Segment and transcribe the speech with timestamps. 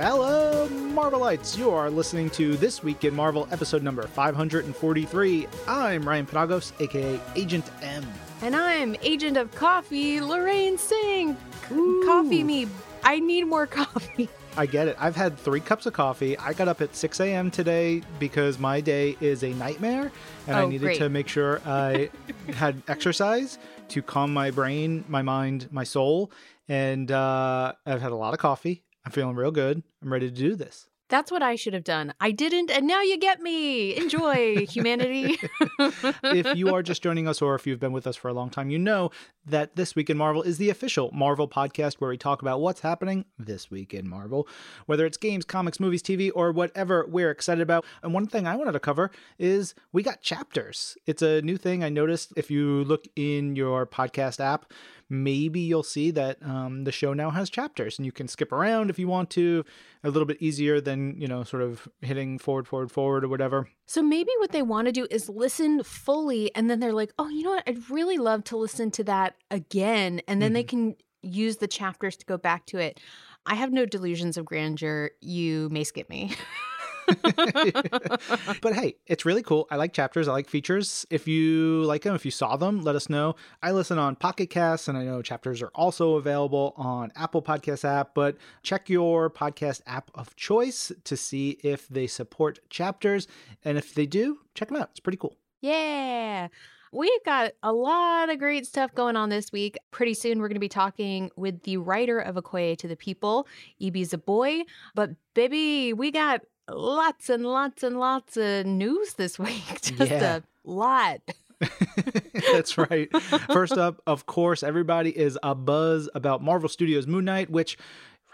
[0.00, 1.58] Hello, Marvelites!
[1.58, 5.48] You are listening to This Week in Marvel, episode number 543.
[5.66, 8.06] I'm Ryan Penagos, aka Agent M.
[8.42, 11.36] And I'm Agent of Coffee, Lorraine Singh.
[11.68, 12.68] C- Coffee me.
[13.02, 14.28] I need more coffee.
[14.56, 14.96] I get it.
[15.00, 16.38] I've had three cups of coffee.
[16.38, 17.50] I got up at 6 a.m.
[17.50, 20.12] today because my day is a nightmare
[20.46, 20.98] and I Oh, needed great.
[20.98, 22.10] to make sure I
[22.54, 26.30] had exercise to calm my brain, my mind, my soul.
[26.68, 28.84] And uh, I've had a lot of coffee.
[29.04, 29.82] I'm feeling real good.
[30.02, 30.88] I'm ready to do this.
[31.08, 32.12] That's what I should have done.
[32.20, 33.96] I didn't, and now you get me.
[33.96, 35.38] Enjoy, humanity.
[36.22, 38.50] if you are just joining us or if you've been with us for a long
[38.50, 39.10] time, you know
[39.46, 42.80] that This Week in Marvel is the official Marvel podcast where we talk about what's
[42.80, 44.46] happening this week in Marvel,
[44.84, 47.86] whether it's games, comics, movies, TV, or whatever we're excited about.
[48.02, 50.98] And one thing I wanted to cover is we got chapters.
[51.06, 52.34] It's a new thing I noticed.
[52.36, 54.70] If you look in your podcast app,
[55.08, 58.90] maybe you'll see that um, the show now has chapters and you can skip around
[58.90, 59.64] if you want to
[60.04, 63.68] a little bit easier than you know sort of hitting forward forward forward or whatever
[63.88, 67.28] so maybe what they want to do is listen fully, and then they're like, oh,
[67.28, 67.64] you know what?
[67.66, 70.20] I'd really love to listen to that again.
[70.28, 73.00] And then they can use the chapters to go back to it.
[73.46, 75.12] I have no delusions of grandeur.
[75.22, 76.36] You may skip me.
[78.60, 79.66] but hey, it's really cool.
[79.70, 80.28] I like chapters.
[80.28, 81.06] I like features.
[81.10, 83.36] If you like them, if you saw them, let us know.
[83.62, 87.84] I listen on Pocket Casts, and I know chapters are also available on Apple Podcast
[87.84, 88.14] app.
[88.14, 93.26] But check your podcast app of choice to see if they support chapters,
[93.64, 94.90] and if they do, check them out.
[94.90, 95.36] It's pretty cool.
[95.60, 96.48] Yeah.
[96.92, 99.76] We've got a lot of great stuff going on this week.
[99.90, 103.46] Pretty soon, we're going to be talking with the writer of Okoye to the People,
[103.78, 104.62] Ibi Zoboi.
[104.94, 109.80] But, baby, we got lots and lots and lots of news this week.
[109.82, 110.36] Just Yeah.
[110.38, 111.20] a lot.
[112.52, 113.08] That's right.
[113.52, 117.76] First up, of course, everybody is a buzz about Marvel Studios Moon Knight, which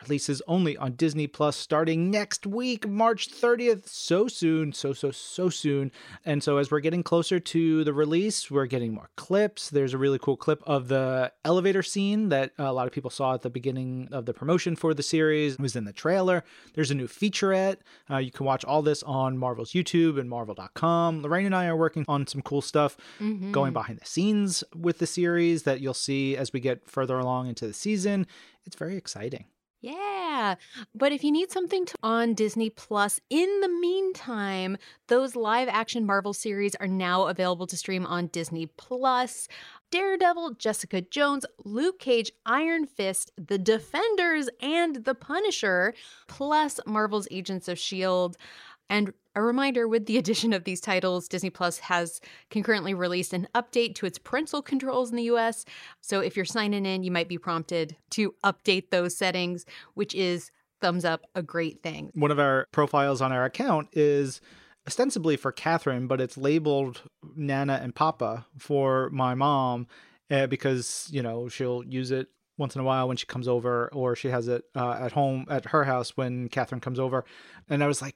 [0.05, 3.89] releases only on Disney Plus starting next week, March 30th.
[3.89, 5.91] So soon, so, so, so soon.
[6.25, 9.71] And so, as we're getting closer to the release, we're getting more clips.
[9.71, 13.35] There's a really cool clip of the elevator scene that a lot of people saw
[13.35, 15.55] at the beginning of the promotion for the series.
[15.55, 16.45] It was in the trailer.
[16.75, 17.79] There's a new featurette.
[18.11, 21.23] Uh, you can watch all this on Marvel's YouTube and Marvel.com.
[21.23, 23.53] Lorraine and I are working on some cool stuff Mm-hmm.
[23.53, 27.49] going behind the scenes with the series that you'll see as we get further along
[27.49, 28.27] into the season.
[28.67, 29.45] It's very exciting.
[29.85, 30.55] Yeah.
[30.95, 34.79] But if you need something to, on Disney Plus in the meantime,
[35.09, 39.47] those live action Marvel series are now available to stream on Disney Plus.
[39.91, 45.93] Daredevil, Jessica Jones, Luke Cage, Iron Fist, The Defenders, and The Punisher,
[46.29, 48.37] plus Marvel's Agents of S.H.I.E.L.D.
[48.89, 53.49] And a reminder with the addition of these titles, Disney Plus has concurrently released an
[53.55, 55.65] update to its parental controls in the US.
[56.01, 59.65] So if you're signing in, you might be prompted to update those settings,
[59.95, 60.51] which is
[60.81, 62.11] thumbs up a great thing.
[62.15, 64.41] One of our profiles on our account is
[64.87, 67.03] ostensibly for Catherine, but it's labeled
[67.35, 69.87] Nana and Papa for my mom
[70.31, 73.89] uh, because, you know, she'll use it once in a while when she comes over
[73.93, 77.25] or she has it uh, at home at her house when Catherine comes over.
[77.69, 78.15] And I was like,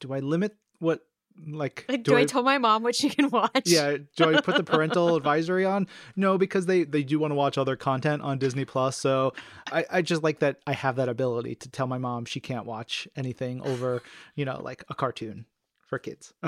[0.00, 1.00] do I limit what,
[1.46, 3.62] like, Like, do, I, tell my mom what she can watch?
[3.66, 7.34] yeah do i put the parental advisory on no because they they do want to
[7.34, 9.32] watch other content on disney plus so
[9.72, 12.66] i i just like that i have that ability to tell my mom she can't
[12.66, 14.02] watch anything over
[14.34, 15.46] you know like a cartoon
[15.86, 16.34] for kids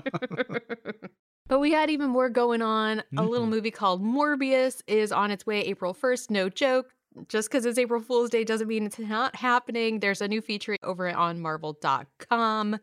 [1.49, 3.03] But we had even more going on.
[3.17, 3.51] A little Mhm.
[3.51, 6.31] movie called Morbius is on its way April 1st.
[6.31, 6.95] No joke.
[7.29, 10.01] Just because it's April Fool's Day doesn't mean it's not happening.
[10.01, 12.79] There's a new feature over on marvel.com.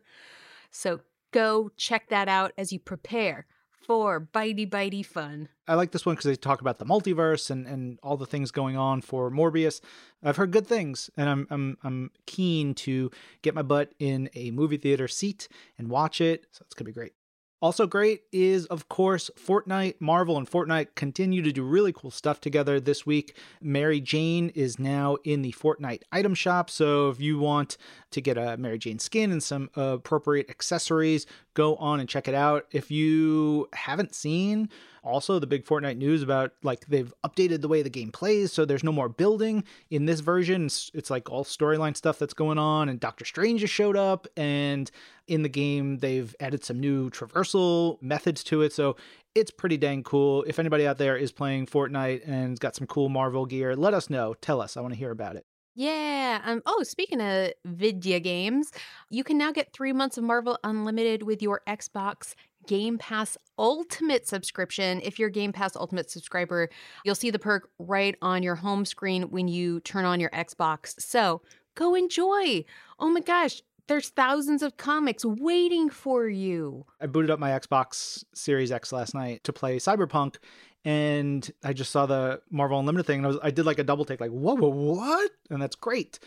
[0.70, 1.00] So
[1.32, 3.46] go check that out as you prepare
[3.86, 5.48] for bitey bitey fun.
[5.66, 8.50] I like this one because they talk about the multiverse and, and all the things
[8.50, 9.80] going on for Morbius.
[10.22, 13.10] I've heard good things, and I'm I'm I'm keen to
[13.42, 15.48] get my butt in a movie theater seat
[15.78, 16.46] and watch it.
[16.52, 17.14] So it's gonna be great.
[17.62, 20.00] Also great is, of course, Fortnite.
[20.00, 23.36] Marvel and Fortnite continue to do really cool stuff together this week.
[23.60, 26.70] Mary Jane is now in the Fortnite item shop.
[26.70, 27.76] So if you want
[28.10, 32.34] to get a Mary Jane skin and some appropriate accessories, go on and check it
[32.34, 32.66] out.
[32.72, 34.68] If you haven't seen
[35.02, 38.64] also the big Fortnite news about like they've updated the way the game plays, so
[38.64, 40.66] there's no more building in this version.
[40.66, 44.26] It's, it's like all storyline stuff that's going on, and Doctor Strange has showed up,
[44.36, 44.90] and
[45.26, 48.72] in the game they've added some new traversal methods to it.
[48.72, 48.96] So
[49.34, 50.44] it's pretty dang cool.
[50.46, 54.10] If anybody out there is playing Fortnite and got some cool Marvel gear, let us
[54.10, 54.34] know.
[54.34, 54.76] Tell us.
[54.76, 55.46] I want to hear about it.
[55.80, 56.42] Yeah.
[56.44, 58.70] Um, oh, speaking of video games,
[59.08, 62.34] you can now get three months of Marvel Unlimited with your Xbox
[62.66, 65.00] Game Pass Ultimate subscription.
[65.02, 66.68] If you're a Game Pass Ultimate subscriber,
[67.04, 71.00] you'll see the perk right on your home screen when you turn on your Xbox.
[71.00, 71.40] So
[71.74, 72.64] Go enjoy.
[72.98, 76.84] Oh my gosh, there's thousands of comics waiting for you.
[77.00, 80.36] I booted up my Xbox Series X last night to play Cyberpunk,
[80.84, 83.84] and I just saw the Marvel Unlimited thing, and I, was, I did like a
[83.84, 85.30] double take, like, whoa, whoa, what?
[85.50, 86.18] And that's great.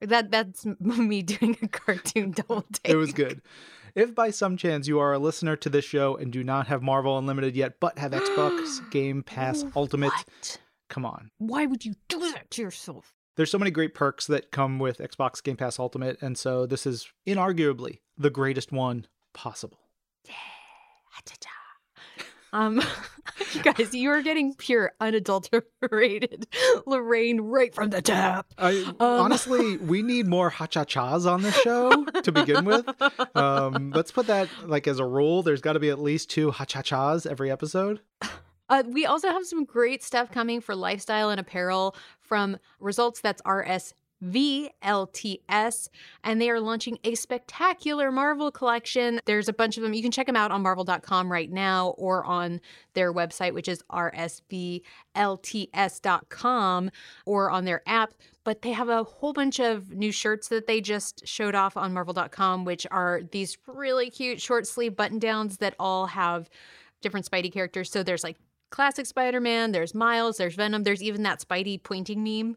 [0.00, 2.92] That that's me doing a cartoon double take.
[2.92, 3.42] It was good.
[3.94, 6.82] If by some chance you are a listener to this show and do not have
[6.82, 10.58] Marvel Unlimited yet, but have Xbox Game Pass Ultimate, What?
[10.88, 11.30] come on.
[11.38, 13.12] Why would you do that to yourself?
[13.36, 16.86] There's so many great perks that come with Xbox Game Pass Ultimate, and so this
[16.86, 19.78] is inarguably the greatest one possible.
[20.28, 21.50] Ha-cha-cha.
[22.52, 22.82] Um,
[23.52, 26.46] you guys, you are getting pure, unadulterated
[26.86, 28.46] Lorraine right from the tap.
[28.58, 32.88] I, Um, honestly, we need more ha cha chas on this show to begin with.
[33.36, 35.42] Um, let's put that like as a rule.
[35.42, 38.00] There's got to be at least two ha cha chas every episode.
[38.70, 43.20] Uh, we also have some great stuff coming for lifestyle and apparel from Results.
[43.20, 43.40] That's
[44.22, 45.88] RSVLTS.
[46.24, 49.20] And they are launching a spectacular Marvel collection.
[49.24, 49.94] There's a bunch of them.
[49.94, 52.60] You can check them out on marvel.com right now or on
[52.94, 54.82] their website, which is rsvlts.com,
[57.26, 58.14] or on their app.
[58.44, 61.92] But they have a whole bunch of new shirts that they just showed off on
[61.92, 66.48] marvel.com, which are these really cute short sleeve button downs that all have
[67.02, 67.90] different Spidey characters.
[67.90, 68.38] So there's like
[68.70, 72.56] classic Spider Man, there's Miles, there's Venom, there's even that Spidey pointing meme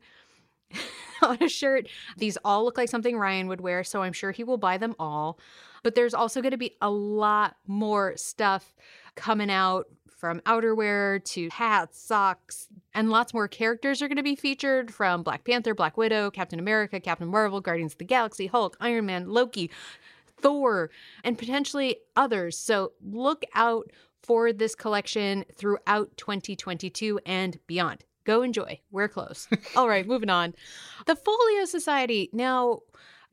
[1.21, 1.87] on a shirt.
[2.17, 4.95] These all look like something Ryan would wear, so I'm sure he will buy them
[4.99, 5.39] all.
[5.83, 8.75] But there's also going to be a lot more stuff
[9.15, 9.87] coming out
[10.21, 15.23] from outerwear to hats, socks, and lots more characters are going to be featured from
[15.23, 19.29] Black Panther, Black Widow, Captain America, Captain Marvel, Guardians of the Galaxy, Hulk, Iron Man,
[19.29, 19.71] Loki,
[20.39, 20.91] Thor,
[21.23, 22.55] and potentially others.
[22.55, 23.89] So look out
[24.21, 28.05] for this collection throughout 2022 and beyond.
[28.23, 28.79] Go enjoy.
[28.91, 29.47] Wear clothes.
[29.75, 30.53] All right, moving on.
[31.05, 32.29] The Folio Society.
[32.33, 32.81] Now,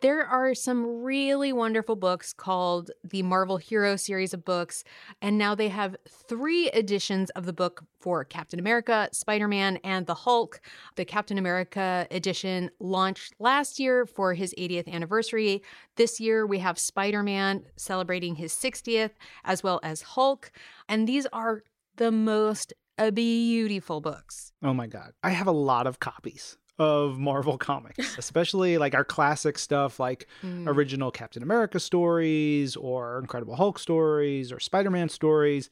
[0.01, 4.85] there are some really wonderful books called the Marvel Hero series of books,
[5.21, 10.07] and now they have three editions of the book for Captain America, Spider Man, and
[10.07, 10.61] the Hulk.
[10.95, 15.63] The Captain America edition launched last year for his 80th anniversary.
[15.97, 19.11] This year, we have Spider Man celebrating his 60th,
[19.45, 20.53] as well as Hulk.
[20.89, 21.65] And these are
[21.97, 22.73] the most
[23.15, 24.53] beautiful books.
[24.63, 25.13] Oh my god.
[25.23, 30.27] I have a lot of copies of Marvel comics, especially like our classic stuff like
[30.45, 30.67] Mm.
[30.69, 35.71] original Captain America stories or Incredible Hulk stories or Spider-Man stories.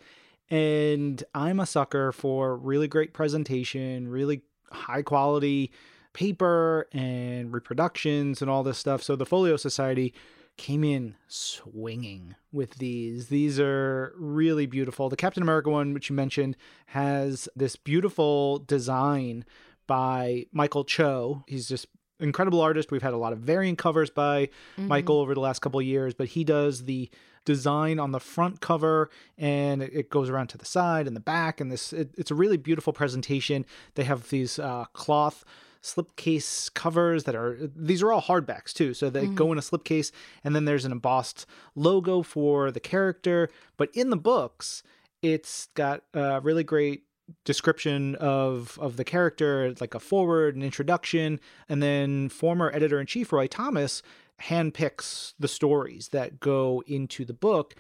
[0.50, 5.70] And I'm a sucker for really great presentation, really high quality
[6.12, 9.02] paper and reproductions and all this stuff.
[9.02, 10.14] So the Folio Society
[10.56, 13.28] came in swinging with these.
[13.28, 15.08] These are really beautiful.
[15.08, 16.56] The Captain America one, which you mentioned,
[16.86, 19.44] has this beautiful design
[19.86, 21.44] by Michael Cho.
[21.46, 21.86] He's just
[22.18, 22.90] incredible artist.
[22.90, 24.48] We've had a lot of variant covers by
[24.78, 24.86] Mhm.
[24.88, 27.10] Michael over the last couple of years, but he does the
[27.44, 29.08] design on the front cover
[29.38, 32.30] and it- it goes around to the side and the back and this it, it's
[32.32, 33.64] a really beautiful presentation
[33.94, 35.44] they have these uh, cloth
[35.94, 38.94] slipcase covers that are these are all hardbacks too.
[38.94, 39.52] So they go mm-hmm.
[39.52, 40.10] in a slipcase
[40.44, 43.48] and then there's an embossed logo for the character.
[43.76, 44.82] But in the books
[45.22, 47.04] it's got a really great
[47.44, 53.48] description of of the character like a forward an introduction and then former editor-in-chief roy
[53.48, 54.00] thomas
[54.42, 57.74] handpicks the stories that go into the book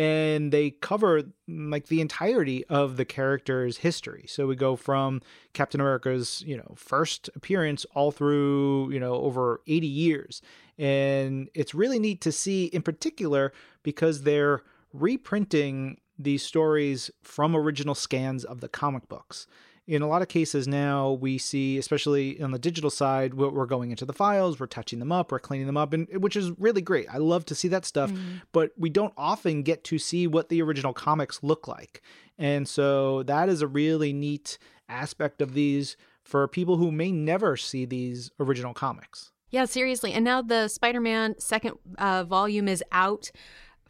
[0.00, 4.24] and they cover like the entirety of the character's history.
[4.26, 5.20] So we go from
[5.52, 10.40] captain america's you know first appearance all through you know over 80 years.
[10.78, 13.52] And it's really neat to see in particular
[13.82, 14.62] because they're
[14.94, 19.46] reprinting these stories from original scans of the comic books
[19.90, 23.66] in a lot of cases now we see especially on the digital side we're we're
[23.66, 26.52] going into the files we're touching them up we're cleaning them up and which is
[26.58, 28.12] really great i love to see that stuff
[28.52, 32.00] but we don't often get to see what the original comics look like
[32.38, 37.56] and so that is a really neat aspect of these for people who may never
[37.56, 40.12] see these original comics Yeah, seriously.
[40.12, 43.32] And now the Spider Man second uh, volume is out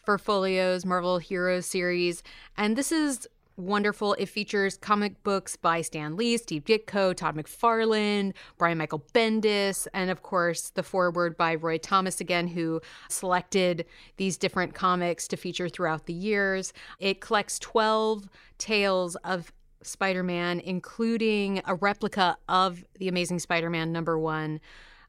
[0.02, 2.22] for Folio's Marvel Heroes series.
[2.56, 3.28] And this is
[3.60, 4.14] wonderful.
[4.14, 10.10] It features comic books by Stan Lee, Steve Ditko, Todd McFarlane, Brian Michael Bendis, and
[10.10, 13.86] of course the foreword by Roy Thomas again, who selected
[14.16, 16.72] these different comics to feature throughout the years.
[16.98, 19.52] It collects 12 tales of
[19.82, 24.60] Spider Man, including a replica of The Amazing Spider Man number one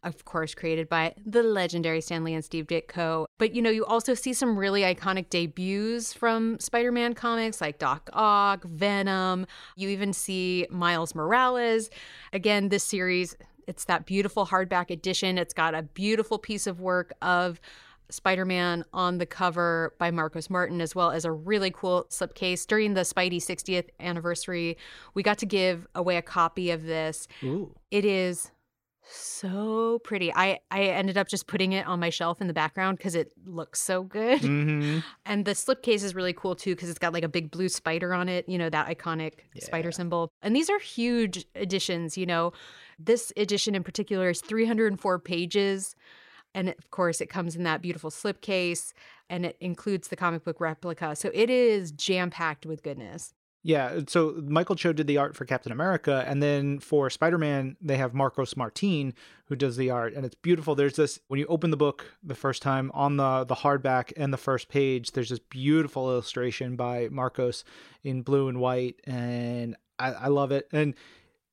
[0.03, 3.25] of course, created by the legendary Stan Lee and Steve Ditko.
[3.37, 7.77] But you know, you also see some really iconic debuts from Spider Man comics like
[7.77, 9.45] Doc Ock, Venom.
[9.75, 11.89] You even see Miles Morales.
[12.33, 13.35] Again, this series,
[13.67, 15.37] it's that beautiful hardback edition.
[15.37, 17.61] It's got a beautiful piece of work of
[18.09, 22.67] Spider Man on the cover by Marcos Martin, as well as a really cool slipcase.
[22.67, 24.77] During the Spidey 60th anniversary,
[25.13, 27.27] we got to give away a copy of this.
[27.43, 27.73] Ooh.
[27.89, 28.51] It is
[29.13, 30.33] so pretty.
[30.33, 33.31] I I ended up just putting it on my shelf in the background because it
[33.45, 34.41] looks so good.
[34.41, 34.99] Mm-hmm.
[35.25, 38.13] And the slipcase is really cool too because it's got like a big blue spider
[38.13, 39.65] on it, you know, that iconic Yeah.
[39.65, 40.31] spider symbol.
[40.41, 42.53] And these are huge editions, you know.
[42.99, 45.95] This edition in particular is 304 pages.
[46.53, 48.93] And of course, it comes in that beautiful slipcase
[49.29, 51.15] and it includes the comic book replica.
[51.15, 53.33] So it is jam packed with goodness.
[53.63, 57.77] Yeah, so Michael Cho did the art for Captain America, and then for Spider Man,
[57.79, 59.13] they have Marcos Martin
[59.45, 60.73] who does the art, and it's beautiful.
[60.73, 64.33] There's this when you open the book the first time on the the hardback and
[64.33, 67.63] the first page, there's this beautiful illustration by Marcos
[68.03, 70.67] in blue and white, and I, I love it.
[70.71, 70.95] And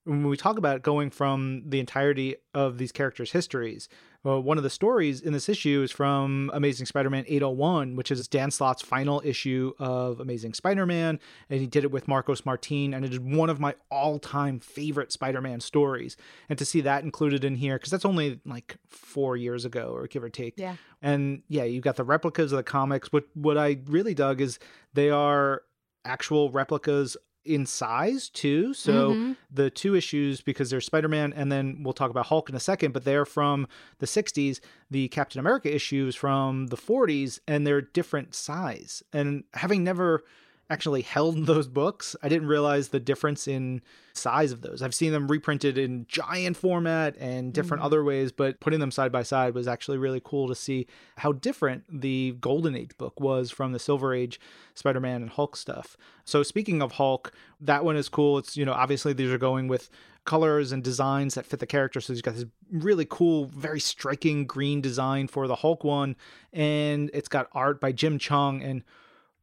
[0.05, 3.87] when we talk about going from the entirety of these characters' histories,
[4.23, 8.27] well, one of the stories in this issue is from Amazing Spider-Man 801, which is
[8.27, 13.05] Dan Slott's final issue of Amazing Spider-Man, and he did it with Marcos Martin, and
[13.05, 16.17] it is one of my all-time favorite Spider-Man stories.
[16.49, 20.05] And to see that included in here, because that's only like four years ago, or
[20.07, 20.55] give or take.
[20.57, 20.75] Yeah.
[21.01, 23.13] And yeah, you got the replicas of the comics.
[23.13, 24.59] What what I really dug is
[24.93, 25.63] they are
[26.03, 27.15] actual replicas
[27.45, 28.73] in size too.
[28.73, 29.35] So Mhm.
[29.51, 32.91] the two issues because there's Spider-Man and then we'll talk about Hulk in a second,
[32.91, 33.67] but they're from
[33.99, 34.61] the 60s.
[34.91, 39.01] The Captain America issues from the 40s and they're different size.
[39.13, 40.23] And having never
[40.69, 43.81] actually held those books, I didn't realize the difference in
[44.13, 44.81] size of those.
[44.81, 47.85] I've seen them reprinted in giant format and different Mhm.
[47.85, 51.31] other ways, but putting them side by side was actually really cool to see how
[51.31, 54.39] different the Golden Age book was from the Silver Age
[54.75, 55.95] Spider-Man and Hulk stuff.
[56.25, 58.37] So speaking of Hulk, that one is cool.
[58.37, 59.89] It's, you know, obviously these are going with
[60.25, 62.01] colors and designs that fit the character.
[62.01, 66.15] So he's got this really cool, very striking green design for the Hulk one.
[66.53, 68.63] And it's got art by Jim Cheung.
[68.63, 68.83] And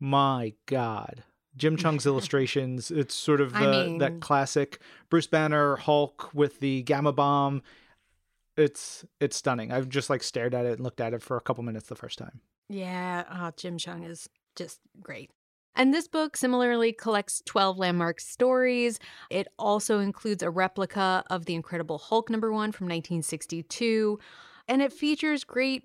[0.01, 1.25] my God,
[1.57, 6.83] Jim Cheung's illustrations, it's sort of I mean- that classic Bruce Banner Hulk with the
[6.83, 7.63] gamma bomb.
[8.57, 9.71] It's it's stunning.
[9.71, 11.95] I've just like stared at it and looked at it for a couple minutes the
[11.95, 12.41] first time.
[12.69, 15.31] Yeah, oh, Jim Cheung is just great.
[15.77, 18.99] And this book similarly collects 12 landmark stories.
[19.31, 24.19] It also includes a replica of The Incredible Hulk number one from 1962.
[24.69, 25.85] And it features great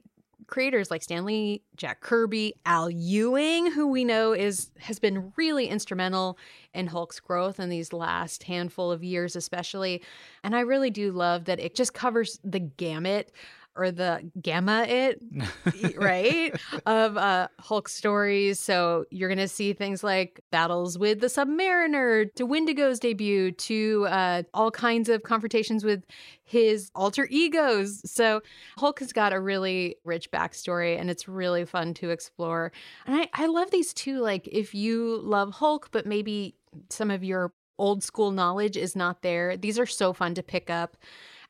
[0.51, 5.65] creators like Stan Lee, Jack Kirby, Al Ewing, who we know is has been really
[5.67, 6.38] instrumental
[6.75, 10.03] in Hulk's growth in these last handful of years, especially.
[10.43, 13.31] And I really do love that it just covers the gamut
[13.75, 15.21] or the gamma it
[15.95, 16.53] right
[16.85, 18.59] of uh hulk stories.
[18.59, 24.43] So you're gonna see things like battles with the submariner to wendigo's debut to uh
[24.53, 26.03] all kinds of confrontations with
[26.43, 28.01] his alter egos.
[28.09, 28.41] So
[28.77, 32.71] hulk has got a really rich backstory and it's really fun to explore.
[33.05, 36.55] And i i love these too like if you love hulk but maybe
[36.89, 40.69] some of your old school knowledge is not there these are so fun to pick
[40.69, 40.97] up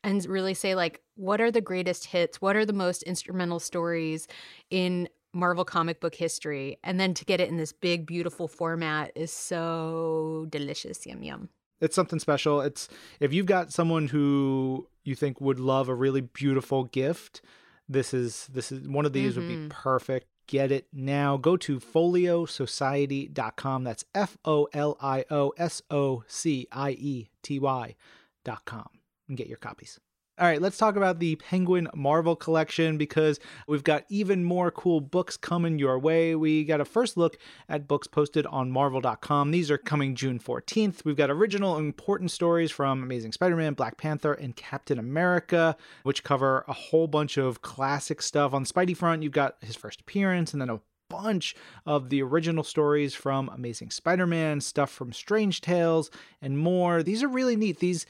[0.03, 4.27] and really say like what are the greatest hits what are the most instrumental stories
[4.70, 9.12] in marvel comic book history and then to get it in this big beautiful format
[9.15, 12.62] is so delicious yum yum it's something special.
[12.62, 12.88] It's
[13.20, 17.41] if you've got someone who you think would love a really beautiful gift,
[17.89, 19.70] this is this is one of these would be Mhm.
[19.72, 20.27] perfect.
[20.46, 21.38] Get it now.
[21.38, 23.84] Go to foliosociety.com.
[23.84, 28.86] That's F O L I O S O C I E T Y.com
[29.31, 29.97] and get your copies.
[30.39, 35.00] All right, let's talk about the Penguin Marvel collection because we've got even more cool
[35.00, 36.35] books coming your way.
[36.35, 37.38] We got a first look
[37.69, 39.51] at books posted on marvel.com.
[39.51, 41.05] These are coming June 14th.
[41.05, 46.23] We've got original important stories from Amazing Spider Man, Black Panther, and Captain America, which
[46.23, 48.53] cover a whole bunch of classic stuff.
[48.53, 50.79] On Spidey front, you've got his first appearance and then a
[51.11, 56.09] bunch of the original stories from Amazing Spider Man, stuff from Strange Tales,
[56.41, 57.03] and more.
[57.03, 57.79] These are really neat.
[57.79, 58.05] These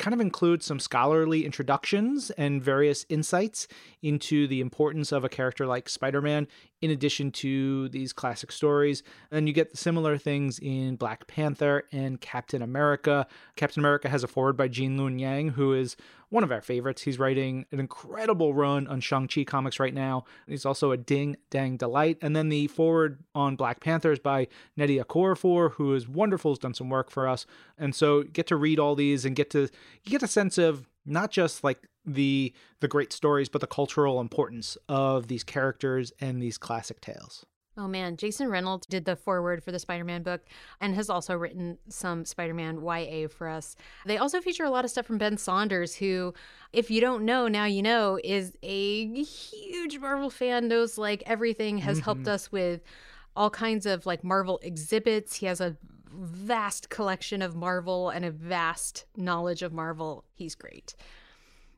[0.00, 3.68] kind of include some scholarly introductions and various insights
[4.02, 6.48] into the importance of a character like Spider Man,
[6.82, 9.02] in addition to these classic stories.
[9.30, 13.26] And you get similar things in Black Panther and Captain America.
[13.56, 15.96] Captain America has a forward by Gene Luen Yang, who is
[16.30, 17.02] one of our favorites.
[17.02, 20.24] He's writing an incredible run on Shang-Chi comics right now.
[20.46, 22.18] He's also a ding dang delight.
[22.22, 24.46] And then the forward on Black Panther is by
[24.78, 27.46] Nnedi Okorafor, who is wonderful, has done some work for us.
[27.76, 29.68] And so get to read all these and get to
[30.04, 34.76] get a sense of not just like the the great stories, but the cultural importance
[34.88, 37.44] of these characters and these classic tales.
[37.76, 40.42] Oh man, Jason Reynolds did the foreword for the Spider Man book
[40.80, 43.76] and has also written some Spider Man YA for us.
[44.04, 46.34] They also feature a lot of stuff from Ben Saunders, who,
[46.72, 51.78] if you don't know, now you know, is a huge Marvel fan, knows like everything,
[51.78, 52.04] has mm-hmm.
[52.04, 52.82] helped us with
[53.36, 55.36] all kinds of like Marvel exhibits.
[55.36, 55.76] He has a
[56.12, 60.24] vast collection of Marvel and a vast knowledge of Marvel.
[60.34, 60.94] He's great.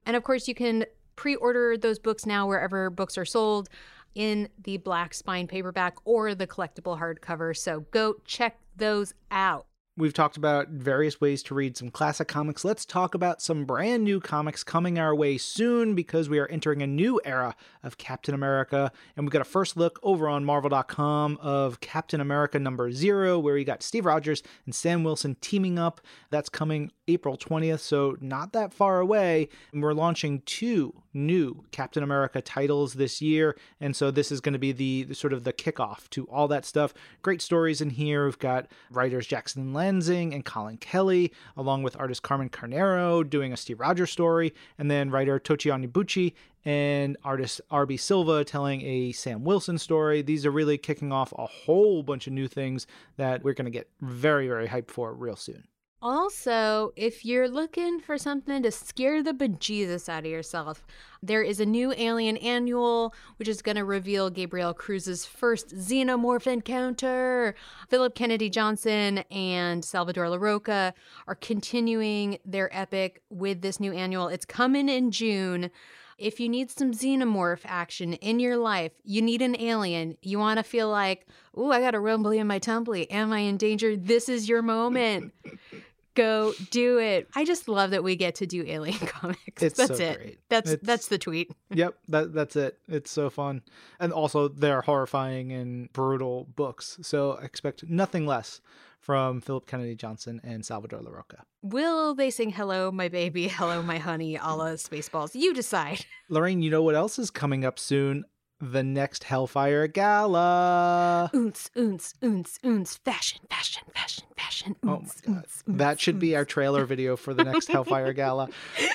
[0.07, 0.87] And of course, you can
[1.17, 3.69] pre order those books now wherever books are sold
[4.15, 7.57] in the black spine paperback or the collectible hardcover.
[7.57, 9.67] So go check those out.
[10.03, 12.65] We've talked about various ways to read some classic comics.
[12.65, 16.83] Let's talk about some brand new comics coming our way soon because we are entering
[16.83, 17.55] a new era
[17.85, 18.91] of Captain America.
[19.17, 23.57] And we've got a first look over on Marvel.com of Captain America number zero, where
[23.57, 26.01] you got Steve Rogers and Sam Wilson teaming up.
[26.31, 29.51] That's coming April 20th, so not that far away.
[29.73, 33.57] And we're launching two new Captain America titles this year.
[33.81, 36.49] And so this is going to be the, the, sort of the kickoff to all
[36.49, 36.95] that stuff.
[37.23, 38.25] Great stories in here.
[38.25, 43.57] We've got writers Jackson Lanzing and Colin Kelly, along with artist Carmen Carnero doing a
[43.57, 46.33] Steve Rogers story, and then writer Tochi Onyebuchi
[46.65, 50.23] and artist RB Silva telling a Sam Wilson story.
[50.23, 53.71] These are really kicking off a whole bunch of new things that we're going to
[53.71, 55.65] get very, very hyped for real soon.
[56.05, 60.85] Also, if you're looking for something to scare the bejesus out of yourself,
[61.23, 66.49] there is a new Alien Annual, which is going to reveal Gabriel Cruz's first xenomorph
[66.49, 67.55] encounter.
[67.89, 70.93] Philip Kennedy Johnson and Salvador Larroca
[71.29, 74.27] are continuing their epic with this new annual.
[74.27, 75.71] It's coming in June.
[76.19, 80.59] If you need some xenomorph action in your life, you need an alien, you want
[80.59, 83.09] to feel like, oh, I got a rumbly in my tumbly.
[83.09, 83.97] Am I in danger?
[83.97, 85.33] This is your moment.
[86.15, 87.29] go do it.
[87.35, 89.63] I just love that we get to do alien comics.
[89.63, 90.17] It's that's so it.
[90.19, 90.39] Great.
[90.49, 91.51] That's it's, that's the tweet.
[91.71, 92.79] yep, that that's it.
[92.89, 93.63] It's so fun.
[94.01, 96.99] And also they're horrifying and brutal books.
[97.03, 98.61] So expect nothing less
[99.03, 101.41] from Philip Kennedy Johnson and Salvador Larroca.
[101.63, 105.35] Will they sing Hello My Baby, Hello My Honey, a la Spaceballs?
[105.35, 106.07] You decide.
[106.29, 108.25] Lorraine, you know what else is coming up soon?
[108.63, 111.29] The next Hellfire Gala.
[111.35, 114.77] Oons, oons, oons, oons, fashion, fashion, fashion, fashion.
[114.87, 115.45] Oons, oh my God.
[115.45, 118.49] Oons, that should be our trailer video for the next Hellfire Gala.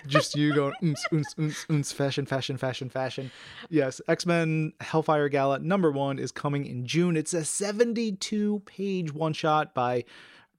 [0.07, 3.29] Just you going, oons, oons, oons, oons, fashion, fashion, fashion, fashion.
[3.69, 7.17] Yes, X Men Hellfire Gala number one is coming in June.
[7.17, 10.05] It's a 72 page one shot by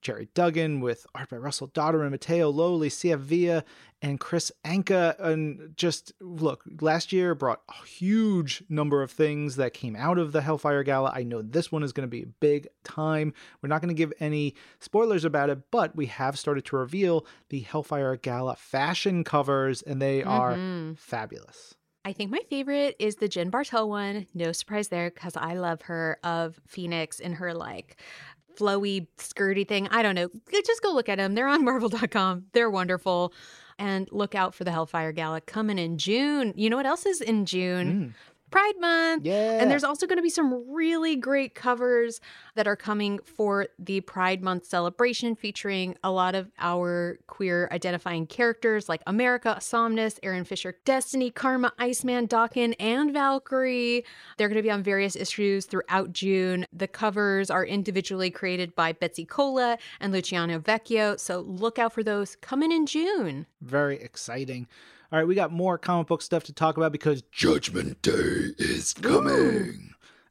[0.01, 3.65] Gerry Duggan with art by Russell Dauter and Matteo Lolli, CF Villa,
[4.01, 5.19] and Kris Anka.
[5.19, 10.33] And just look, last year brought a huge number of things that came out of
[10.33, 11.13] the Hellfire Gala.
[11.15, 13.33] I know this one is going to be big time.
[13.63, 17.27] We're not going to give any spoilers about it, but we have started to reveal
[17.49, 20.31] the Hellfire Gala fashion covers, and they mm-hmm.
[20.31, 21.75] are fabulous.
[22.05, 24.27] I think my favorite is the Jen Bartel one.
[24.33, 28.01] No surprise there because I love her of Phoenix in her like
[28.59, 29.89] flowy, skirty thing.
[29.89, 30.29] I don't know.
[30.65, 31.35] Just go look at them.
[31.35, 32.47] They're on marvel.com.
[32.53, 33.33] They're wonderful.
[33.79, 36.53] And look out for the Hellfire Gala coming in June.
[36.57, 37.93] You know what else is in June?
[37.93, 38.13] Mm.
[38.51, 39.25] Pride Month.
[39.25, 39.61] Yeah.
[39.61, 42.21] And there's also going to be some really great covers
[42.55, 48.27] that are coming for the Pride Month celebration featuring a lot of our queer identifying
[48.27, 54.05] characters like America, Somnus, Aaron Fischer, Destiny, Karma, Iceman, Daken, and Valkyrie.
[54.37, 56.67] They're going to be on various issues throughout June.
[56.73, 61.19] The covers are individually created by Betsy Cola and Luciano Vecchio.
[61.19, 63.47] So look out for those coming in June.
[63.61, 64.67] Very exciting.
[65.11, 68.93] All right, we got more comic book stuff to talk about because Judgment Day is
[68.93, 69.33] coming.
[69.33, 69.75] Ooh.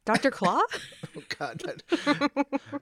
[0.04, 0.30] Dr.
[0.30, 0.62] Claw?
[1.16, 1.82] oh, God, that,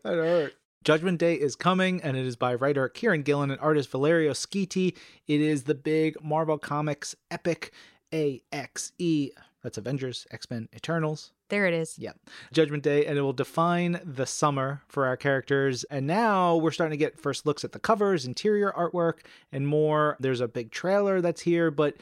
[0.02, 0.54] that hurt.
[0.84, 4.94] Judgment Day is coming, and it is by writer Kieron Gillen and artist Valerio Schiti.
[5.26, 7.72] It is the big Marvel Comics epic
[8.12, 9.30] AXE.
[9.66, 11.32] That's Avengers, X Men, Eternals.
[11.48, 11.98] There it is.
[11.98, 12.12] Yeah.
[12.52, 15.82] Judgment Day, and it will define the summer for our characters.
[15.90, 20.16] And now we're starting to get first looks at the covers, interior artwork, and more.
[20.20, 21.96] There's a big trailer that's here, but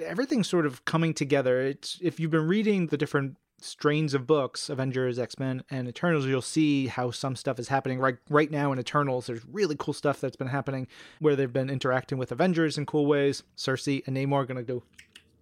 [0.00, 1.60] everything's sort of coming together.
[1.60, 6.40] It's if you've been reading the different strains of books, Avengers, X-Men, and Eternals, you'll
[6.40, 9.26] see how some stuff is happening right right now in Eternals.
[9.26, 10.86] There's really cool stuff that's been happening
[11.18, 13.42] where they've been interacting with Avengers in cool ways.
[13.56, 14.84] Cersei and Namor are gonna go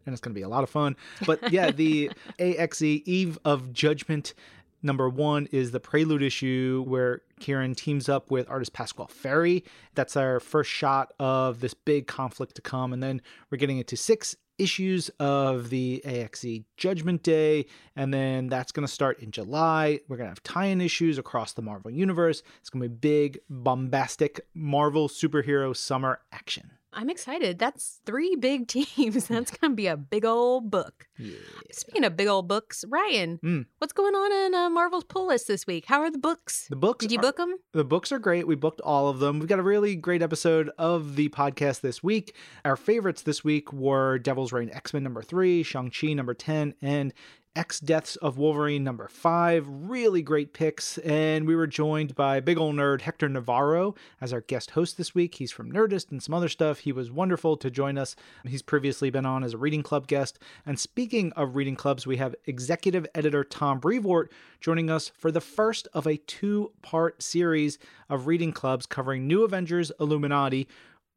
[0.06, 0.96] and it's going to be a lot of fun.
[1.26, 4.34] But yeah, the AXE Eve of Judgment
[4.82, 9.64] number one is the prelude issue where Kieron teams up with artist Pascual Ferry.
[9.94, 12.92] That's our first shot of this big conflict to come.
[12.92, 18.70] And then we're getting into six issues of the AXE Judgment Day, and then that's
[18.70, 20.00] going to start in July.
[20.08, 22.42] We're going to have tie in issues across the Marvel Universe.
[22.60, 26.70] It's going to be big, bombastic Marvel superhero summer action.
[26.94, 27.58] I'm excited.
[27.58, 29.26] That's three big teams.
[29.28, 31.06] That's going to be a big old book.
[31.18, 31.36] Yeah.
[31.70, 33.66] Speaking of big old books, Ryan, Mm.
[33.78, 35.84] what's going on in uh, Marvel's pull list this week?
[35.86, 36.66] How are the books?
[36.68, 37.54] The books Did you are- book them?
[37.72, 38.46] The books are great.
[38.46, 39.38] We booked all of them.
[39.38, 42.34] We've got a really great episode of the podcast this week.
[42.64, 47.12] Our favorites this week were Devil's Reign X Men number three, Shang-Chi number 10, and
[47.56, 49.64] X Deaths of Wolverine number five.
[49.68, 50.98] Really great picks.
[50.98, 55.14] And we were joined by big old nerd Hector Navarro as our guest host this
[55.14, 55.36] week.
[55.36, 56.80] He's from Nerdist and some other stuff.
[56.80, 58.16] He was wonderful to join us.
[58.44, 60.40] He's previously been on as a reading club guest.
[60.66, 61.03] And speaking
[61.36, 66.06] of reading clubs, we have executive editor Tom Brevoort joining us for the first of
[66.06, 70.66] a two part series of reading clubs covering New Avengers Illuminati.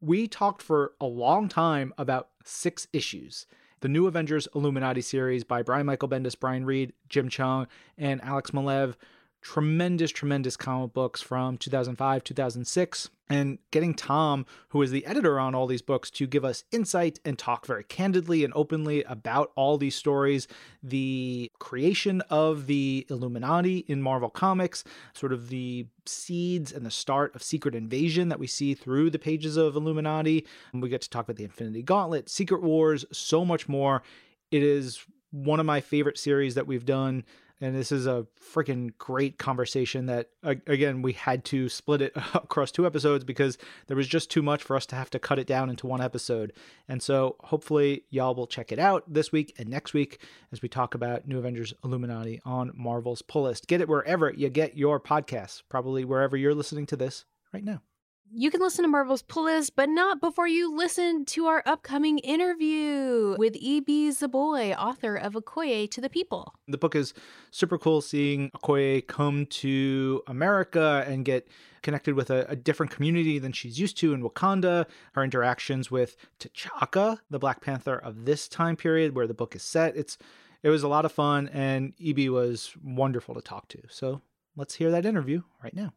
[0.02, 3.46] We talked for a long time about six issues.
[3.80, 8.50] The New Avengers Illuminati series by Brian Michael Bendis, Brian Reed, Jim Cheung, and Alex
[8.50, 8.94] Maleev.
[9.40, 13.10] Tremendous, tremendous comic books from 2005, 2006.
[13.30, 17.20] And getting Tom, who is the editor on all these books, to give us insight
[17.26, 20.48] and talk very candidly and openly about all these stories,
[20.82, 27.34] the creation of the Illuminati in Marvel Comics, sort of the seeds and the start
[27.34, 30.46] of Secret Invasion that we see through the pages of Illuminati.
[30.72, 34.02] We get to talk about the Infinity Gauntlet, Secret Wars, so much more.
[34.50, 37.24] It is one of my favorite series that we've done.
[37.60, 42.70] And this is a freaking great conversation that, again, we had to split it across
[42.70, 45.46] two episodes because there was just too much for us to have to cut it
[45.46, 46.52] down into one episode.
[46.88, 50.20] And so hopefully y'all will check it out this week and next week
[50.52, 53.66] as we talk about New Avengers Illuminati on Marvel's Pull List.
[53.66, 57.82] Get it wherever you get your podcasts, probably wherever you're listening to this right now.
[58.30, 62.18] You can listen to Marvel's Pull List, but not before you listen to our upcoming
[62.18, 66.54] interview with Ibi Zoboi, author of Okoye to the People.
[66.66, 67.14] The book is
[67.50, 71.48] super cool seeing Okoye come to America and get
[71.82, 74.84] connected with a, a different community than she's used to in Wakanda.
[75.12, 79.62] Her interactions with T'Chaka, the Black Panther of this time period where the book is
[79.62, 79.96] set.
[79.96, 80.18] It's
[80.62, 83.80] it was a lot of fun and Ibi was wonderful to talk to.
[83.88, 84.20] So
[84.54, 85.94] let's hear that interview right now.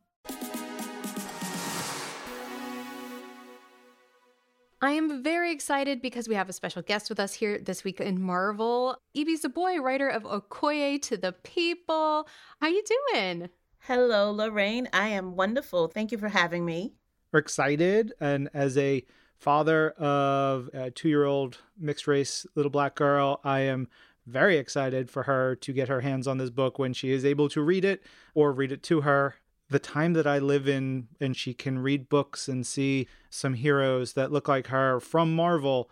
[4.84, 8.02] I am very excited because we have a special guest with us here this week
[8.02, 8.98] in Marvel.
[9.14, 12.28] Ibi Zoboi, writer of Okoye to the People.
[12.60, 13.50] How are you doing?
[13.82, 14.90] Hello, Lorraine.
[14.92, 15.88] I am wonderful.
[15.88, 16.94] Thank you for having me.
[17.32, 19.06] We're excited and as a
[19.38, 23.88] father of a two-year-old mixed race little black girl, I am
[24.26, 27.50] very excited for her to get her hands on this book when she is able
[27.50, 28.02] to read it
[28.34, 29.36] or read it to her.
[29.72, 34.14] The time that I live in and she can read books and see some heroes
[34.14, 35.90] that look like her from Marvel,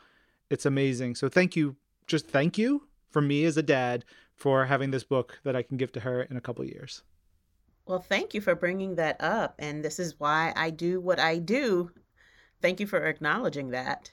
[0.49, 1.15] it's amazing.
[1.15, 4.03] So thank you, just thank you from me as a dad
[4.35, 7.03] for having this book that I can give to her in a couple years.
[7.85, 9.55] Well, thank you for bringing that up.
[9.59, 11.91] And this is why I do what I do.
[12.61, 14.11] Thank you for acknowledging that.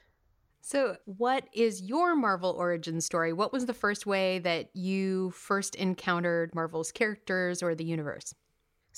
[0.61, 3.33] So, what is your Marvel origin story?
[3.33, 8.33] What was the first way that you first encountered Marvel's characters or the universe?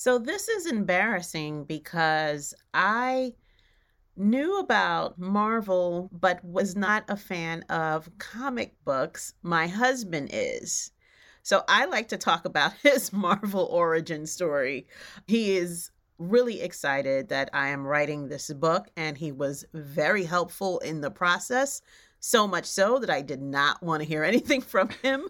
[0.00, 3.32] So, this is embarrassing because I
[4.16, 9.34] knew about Marvel, but was not a fan of comic books.
[9.42, 10.92] My husband is.
[11.42, 14.86] So, I like to talk about his Marvel origin story.
[15.26, 20.78] He is really excited that I am writing this book, and he was very helpful
[20.78, 21.82] in the process.
[22.20, 25.28] So much so that I did not want to hear anything from him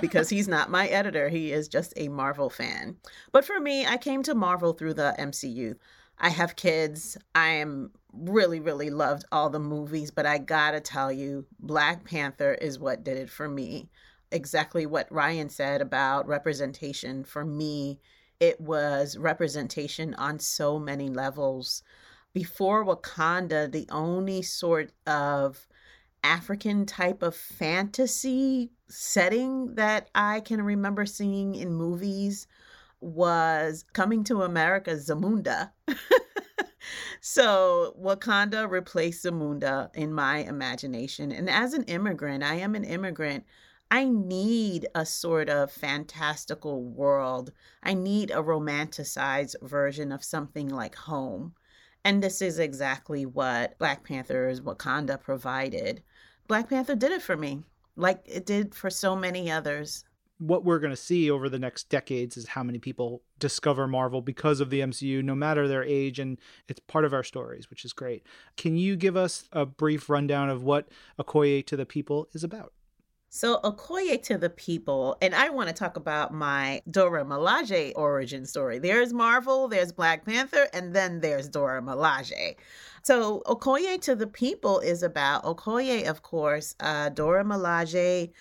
[0.00, 1.28] because he's not my editor.
[1.28, 2.96] He is just a Marvel fan.
[3.32, 5.76] But for me, I came to Marvel through the MCU.
[6.18, 7.16] I have kids.
[7.34, 12.54] I am really, really loved all the movies, but I gotta tell you, Black Panther
[12.54, 13.88] is what did it for me.
[14.32, 18.00] Exactly what Ryan said about representation for me.
[18.40, 21.82] It was representation on so many levels.
[22.32, 25.66] Before Wakanda, the only sort of
[26.28, 32.46] African type of fantasy setting that I can remember seeing in movies
[33.00, 35.70] was Coming to America Zamunda.
[37.22, 41.32] so Wakanda replaced Zamunda in my imagination.
[41.32, 43.46] And as an immigrant, I am an immigrant.
[43.90, 47.52] I need a sort of fantastical world.
[47.82, 51.54] I need a romanticized version of something like home.
[52.04, 56.02] And this is exactly what Black Panther's Wakanda provided.
[56.48, 57.62] Black Panther did it for me,
[57.96, 60.04] like it did for so many others.
[60.38, 64.22] what we're going to see over the next decades is how many people discover Marvel
[64.22, 67.84] because of the MCU, no matter their age, and it's part of our stories, which
[67.84, 68.22] is great.
[68.56, 70.88] Can you give us a brief rundown of what
[71.20, 72.72] Okoye to the People is about?
[73.30, 78.46] So, Okoye to the people, and I want to talk about my Dora Milaje origin
[78.46, 78.78] story.
[78.78, 82.56] There's Marvel, there's Black Panther, and then there's Dora Milaje.
[83.08, 88.32] So, Okoye to the people is about Okoye, of course, uh, Dora Milaje,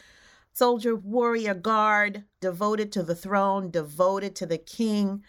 [0.51, 5.23] soldier, warrior, guard, devoted to the throne, devoted to the king,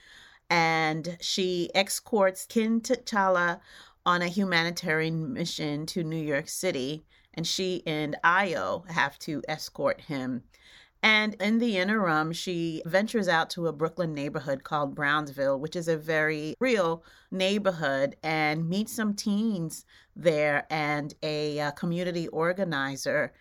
[0.50, 3.60] and she escorts King T'Challa
[4.04, 7.06] on a humanitarian mission to New York City
[7.38, 10.42] and she and Ayo have to escort him.
[11.02, 15.86] And in the interim, she ventures out to a Brooklyn neighborhood called Brownsville, which is
[15.86, 19.84] a very real neighborhood, and meets some teens
[20.16, 23.32] there and a uh, community organizer.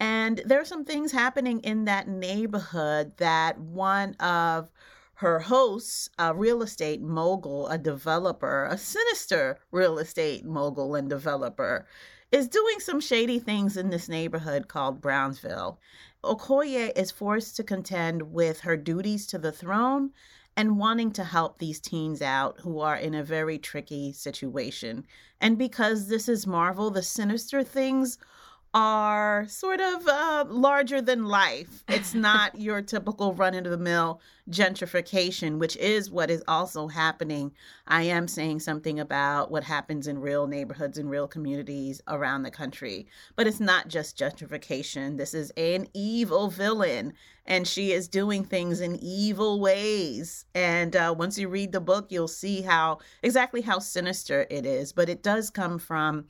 [0.00, 4.70] And there are some things happening in that neighborhood that one of
[5.14, 11.86] her hosts, a real estate mogul, a developer, a sinister real estate mogul and developer,
[12.30, 15.78] is doing some shady things in this neighborhood called Brownsville.
[16.26, 20.10] Okoye is forced to contend with her duties to the throne
[20.56, 25.04] and wanting to help these teens out who are in a very tricky situation.
[25.40, 28.18] And because this is Marvel, the sinister things
[28.76, 31.82] are sort of uh, larger than life.
[31.88, 37.52] It's not your typical run into the mill gentrification, which is what is also happening.
[37.86, 42.50] I am saying something about what happens in real neighborhoods and real communities around the
[42.50, 43.06] country.
[43.34, 45.16] But it's not just gentrification.
[45.16, 47.14] This is an evil villain,
[47.46, 50.44] and she is doing things in evil ways.
[50.54, 54.92] And uh, once you read the book, you'll see how exactly how sinister it is.
[54.92, 56.26] But it does come from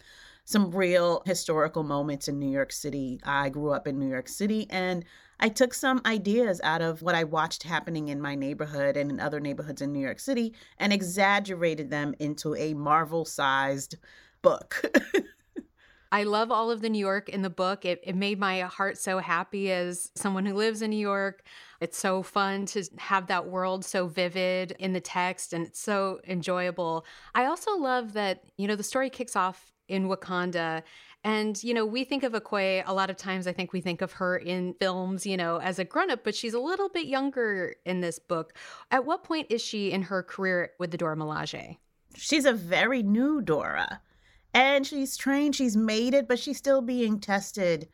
[0.47, 3.21] some real historical moments in New York City.
[3.25, 5.05] I grew up in New York City and
[5.41, 9.21] I took some ideas out of what I watched happening in my neighborhood and in
[9.21, 13.97] other neighborhoods in New York City and exaggerated them into a Marvel sized
[14.41, 14.83] book.
[16.13, 17.85] I love all of the New York in the book.
[17.85, 21.43] It, it made my heart so happy as someone who lives in New York.
[21.81, 26.21] It's so fun to have that world so vivid in the text and it's so
[26.27, 27.05] enjoyable.
[27.35, 30.83] I also love that, you know, the story kicks off in Wakanda.
[31.25, 34.01] And, you know, we think of Okoye a lot of times, I think we think
[34.01, 37.07] of her in films, you know, as a grown up, but she's a little bit
[37.07, 38.53] younger in this book.
[38.91, 41.79] At what point is she in her career with the Dora Milaje?
[42.15, 44.01] She's a very new Dora.
[44.55, 47.89] And she's trained, she's made it, but she's still being tested.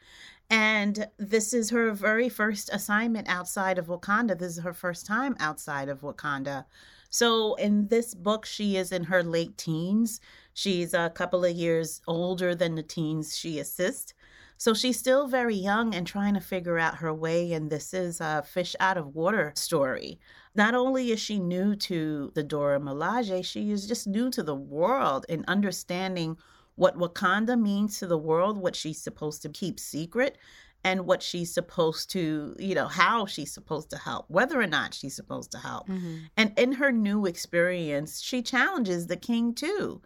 [0.51, 4.39] And this is her very first assignment outside of Wakanda.
[4.39, 6.67] This is her first time outside of Wakanda.
[7.09, 10.21] So in this book, she is in her late teens.
[10.55, 14.15] She's a couple of years older than the teens she assists.
[14.59, 17.53] So she's still very young and trying to figure out her way.
[17.53, 20.21] And this is a fish out of water story.
[20.55, 24.55] Not only is she new to the Dora Milaje, she is just new to the
[24.55, 26.37] world and understanding
[26.77, 30.39] what Wakanda means to the world, what she's supposed to keep secret,
[30.85, 34.95] and what she's supposed to, you know, how she's supposed to help, whether or not
[34.95, 35.89] she's supposed to help.
[35.89, 36.17] Mm-hmm.
[36.37, 40.03] And in her new experience, she challenges the king too.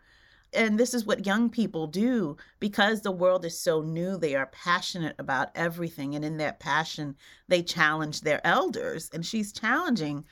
[0.53, 4.17] And this is what young people do because the world is so new.
[4.17, 6.15] They are passionate about everything.
[6.15, 7.17] And in that passion,
[7.49, 9.11] they challenge their elders.
[9.13, 10.25] And she's challenging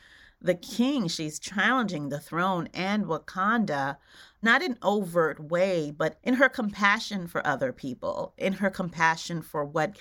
[0.45, 3.97] the king, she's challenging the throne and Wakanda,
[4.43, 9.65] not in overt way, but in her compassion for other people, in her compassion for
[9.65, 9.97] what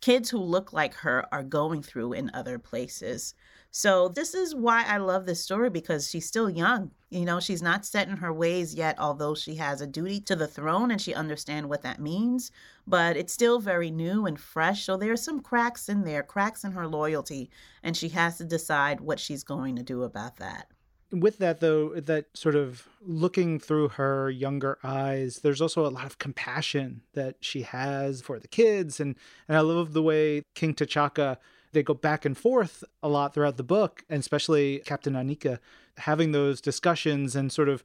[0.00, 3.34] kids who look like her are going through in other places.
[3.70, 6.90] So, this is why I love this story because she's still young.
[7.14, 10.34] You know, she's not set in her ways yet, although she has a duty to
[10.34, 12.50] the throne and she understands what that means.
[12.88, 14.84] But it's still very new and fresh.
[14.84, 17.50] So, there are some cracks in there, cracks in her loyalty,
[17.84, 20.66] and she has to decide what she's going to do about that
[21.14, 26.06] with that though that sort of looking through her younger eyes there's also a lot
[26.06, 29.14] of compassion that she has for the kids and
[29.46, 31.36] and i love the way king t'chaka
[31.74, 35.58] they go back and forth a lot throughout the book and especially captain Aneka
[35.98, 37.84] having those discussions and sort of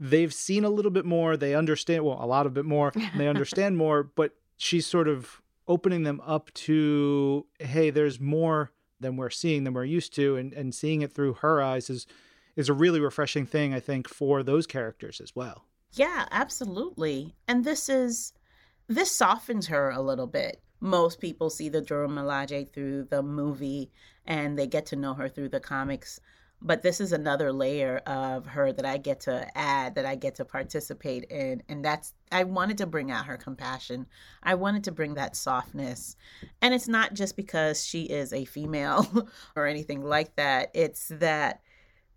[0.00, 3.28] they've seen a little bit more they understand well a lot of bit more they
[3.28, 9.30] understand more but she's sort of opening them up to hey there's more than we're
[9.30, 12.06] seeing than we're used to and and seeing it through her eyes is
[12.58, 15.64] is a really refreshing thing, I think, for those characters as well.
[15.92, 17.36] Yeah, absolutely.
[17.46, 18.32] And this is
[18.88, 20.60] this softens her a little bit.
[20.80, 23.90] Most people see the Dora Milaje through the movie
[24.26, 26.20] and they get to know her through the comics.
[26.60, 30.34] But this is another layer of her that I get to add, that I get
[30.36, 31.62] to participate in.
[31.68, 34.06] And that's, I wanted to bring out her compassion.
[34.42, 36.16] I wanted to bring that softness.
[36.60, 41.60] And it's not just because she is a female or anything like that, it's that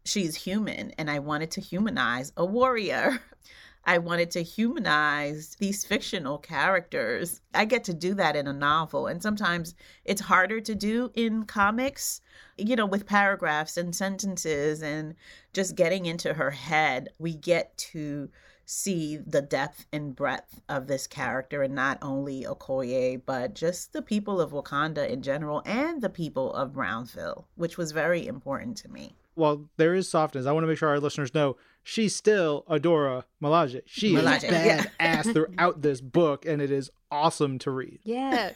[0.06, 3.20] she's human and I wanted to humanize a warrior.
[3.84, 7.42] I wanted to humanize these fictional characters.
[7.54, 9.74] I get to do that in a novel, and sometimes
[10.06, 12.22] it's harder to do in comics,
[12.58, 15.16] you know, with paragraphs and sentences and
[15.54, 17.10] just getting into her head.
[17.18, 18.30] We get to
[18.66, 24.02] see the depth and breadth of this character and not only Okoye, but just the
[24.02, 28.90] people of Wakanda in general and the people of Brownsville, which was very important to
[28.90, 29.16] me.
[29.36, 32.80] Well, there is softness, I want to make sure our listeners know she's still a
[32.80, 33.82] Dora Milaje.
[33.86, 34.86] She Milaje, is yeah.
[35.00, 38.00] badass throughout this book, and it is awesome to read.
[38.04, 38.52] Yeah.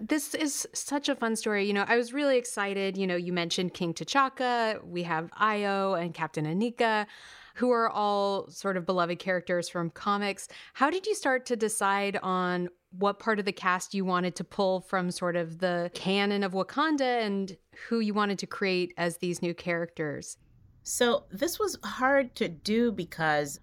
[0.00, 1.66] this is such a fun story.
[1.66, 2.96] You know, I was really excited.
[2.96, 7.06] You know, you mentioned King T'Chaka, we have Ayo and Captain Aneka
[7.54, 10.48] who are all sort of beloved characters from comics.
[10.72, 14.44] How did you start to decide on what part of the cast you wanted to
[14.44, 17.56] pull from sort of the canon of Wakanda and
[17.88, 20.36] who you wanted to create as these new characters?
[20.84, 23.58] So, this was hard to do because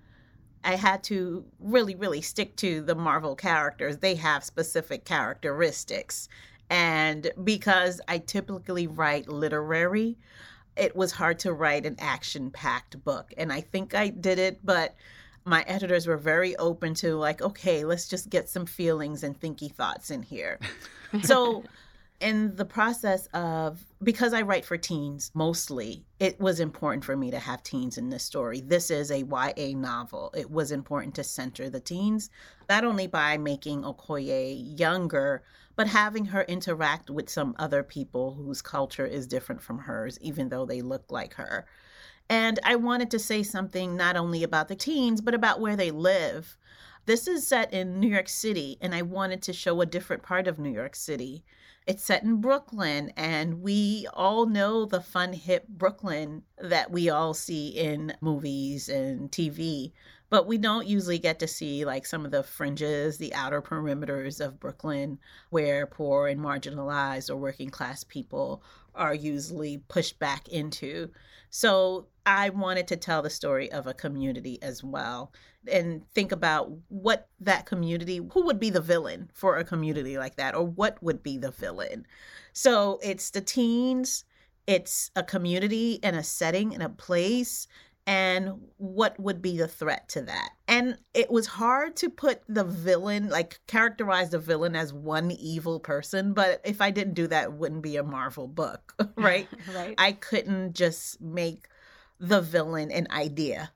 [0.63, 3.97] I had to really, really stick to the Marvel characters.
[3.97, 6.29] They have specific characteristics.
[6.69, 10.17] And because I typically write literary,
[10.75, 13.33] it was hard to write an action packed book.
[13.37, 14.95] And I think I did it, but
[15.43, 19.71] my editors were very open to, like, okay, let's just get some feelings and thinky
[19.71, 20.59] thoughts in here.
[21.23, 21.63] so,
[22.21, 27.31] in the process of, because I write for teens mostly, it was important for me
[27.31, 28.61] to have teens in this story.
[28.61, 30.31] This is a YA novel.
[30.37, 32.29] It was important to center the teens,
[32.69, 35.43] not only by making Okoye younger,
[35.75, 40.49] but having her interact with some other people whose culture is different from hers, even
[40.49, 41.65] though they look like her.
[42.29, 45.91] And I wanted to say something not only about the teens, but about where they
[45.91, 46.55] live.
[47.05, 50.47] This is set in New York City, and I wanted to show a different part
[50.47, 51.43] of New York City.
[51.87, 57.33] It's set in Brooklyn, and we all know the fun, hip Brooklyn that we all
[57.33, 59.91] see in movies and TV
[60.31, 64.39] but we don't usually get to see like some of the fringes, the outer perimeters
[64.39, 68.63] of Brooklyn, where poor and marginalized or working class people
[68.95, 71.09] are usually pushed back into.
[71.49, 75.33] So I wanted to tell the story of a community as well
[75.67, 80.35] and think about what that community, who would be the villain for a community like
[80.35, 82.05] that, or what would be the villain.
[82.53, 84.23] So it's the teens,
[84.67, 87.67] it's a community and a setting and a place
[88.07, 90.49] and what would be the threat to that.
[90.71, 95.81] And it was hard to put the villain, like characterize the villain as one evil
[95.81, 99.49] person, but if I didn't do that, it wouldn't be a Marvel book, right?
[99.75, 99.95] right.
[99.97, 101.67] I couldn't just make
[102.21, 103.73] the villain an idea.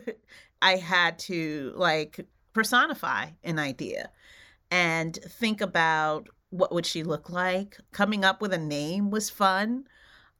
[0.62, 4.10] I had to like personify an idea
[4.72, 7.78] and think about what would she look like.
[7.92, 9.84] Coming up with a name was fun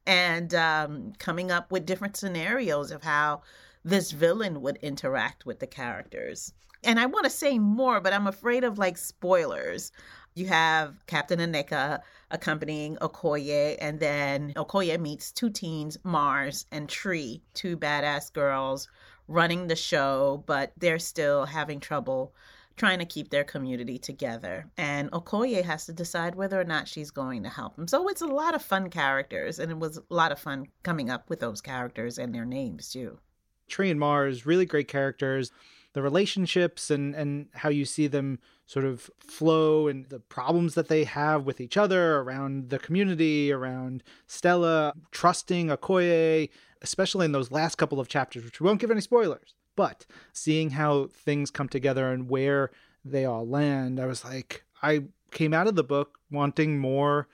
[0.05, 3.41] and um, coming up with different scenarios of how
[3.83, 6.53] this villain would interact with the characters.
[6.83, 9.91] And I want to say more, but I'm afraid of like spoilers.
[10.35, 17.41] You have Captain Aneka accompanying Okoye, and then Okoye meets two teens, Mars and Tree,
[17.53, 18.87] two badass girls
[19.27, 22.33] running the show, but they're still having trouble
[22.75, 24.65] trying to keep their community together.
[24.77, 27.87] And Okoye has to decide whether or not she's going to help him.
[27.87, 31.09] So it's a lot of fun characters, and it was a lot of fun coming
[31.09, 33.19] up with those characters and their names too.
[33.67, 35.51] Tree and Mars, really great characters.
[35.93, 40.87] The relationships and, and how you see them sort of flow and the problems that
[40.87, 46.49] they have with each other around the community, around Stella, trusting Okoye,
[46.81, 49.53] especially in those last couple of chapters, which we won't give any spoilers.
[49.75, 52.71] But seeing how things come together and where
[53.05, 57.27] they all land, I was like, I came out of the book wanting more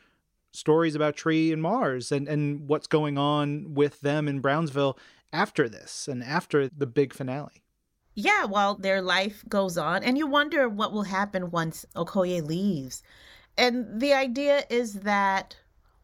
[0.51, 4.97] stories about Tree and Mars and, and what's going on with them in Brownsville
[5.31, 7.63] after this and after the big finale.
[8.15, 13.01] Yeah, well, their life goes on, and you wonder what will happen once Okoye leaves.
[13.57, 15.55] And the idea is that,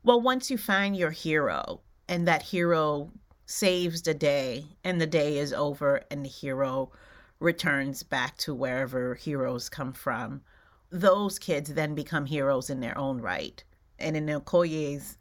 [0.03, 3.11] well, once you find your hero, and that hero
[3.45, 6.91] saves the day and the day is over and the hero
[7.39, 10.41] returns back to wherever heroes come from.
[10.89, 13.63] Those kids then become heroes in their own right.
[13.99, 15.17] And in Okoye's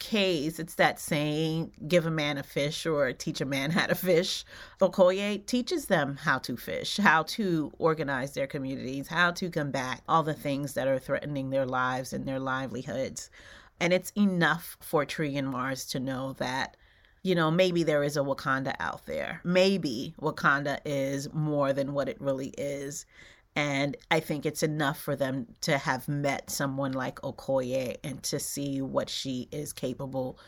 [0.00, 3.94] case, it's that saying, give a man a fish or teach a man how to
[3.94, 4.44] fish.
[4.80, 10.24] Okoye teaches them how to fish, how to organize their communities, how to combat all
[10.24, 13.30] the things that are threatening their lives and their livelihoods.
[13.78, 16.76] And it's enough for Tree and Mars to know that
[17.22, 19.42] you know, maybe there is a Wakanda out there.
[19.44, 23.04] Maybe Wakanda is more than what it really is.
[23.60, 28.40] And I think it's enough for them to have met someone like Okoye and to
[28.40, 30.38] see what she is capable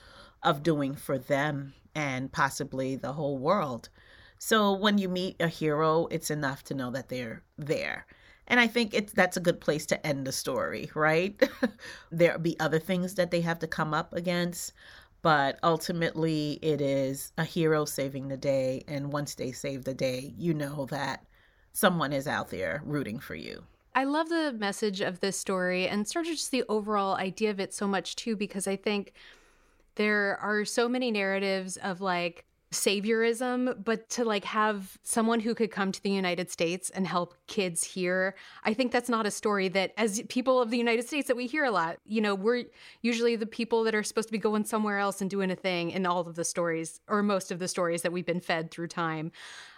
[0.43, 3.91] of doing for them and possibly the whole world.
[4.39, 8.07] So when you meet a hero, it's enough to know that they're there.
[8.47, 11.39] And I think it's that's a good place to end the story, right?
[12.11, 14.73] There'll be other things that they have to come up against,
[15.21, 20.33] but ultimately it is a hero saving the day and once they save the day,
[20.39, 21.27] you know that
[21.73, 23.64] someone is out there rooting for you.
[23.95, 27.61] I love the message of this story and sort of just the overall idea of
[27.61, 29.12] it so much too because I think
[29.97, 35.70] there are so many narratives of like saviorism, but to like have someone who could
[35.70, 39.68] come to the United States and help kids here, I think that's not a story
[39.68, 41.99] that, as people of the United States, that we hear a lot.
[42.07, 42.64] You know, we're
[43.03, 45.91] usually the people that are supposed to be going somewhere else and doing a thing
[45.91, 48.89] in all of the stories, or most of the stories that we've been fed through
[48.89, 49.33] time.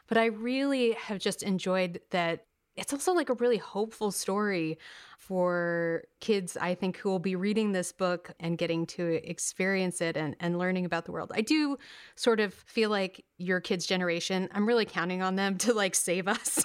[0.06, 2.46] But I really have just enjoyed that
[2.76, 4.78] it's also like a really hopeful story
[5.18, 10.16] for kids, I think, who will be reading this book and getting to experience it
[10.16, 11.32] and, and learning about the world.
[11.34, 11.78] I do
[12.16, 16.28] sort of feel like your kids' generation, I'm really counting on them to like save
[16.28, 16.64] us.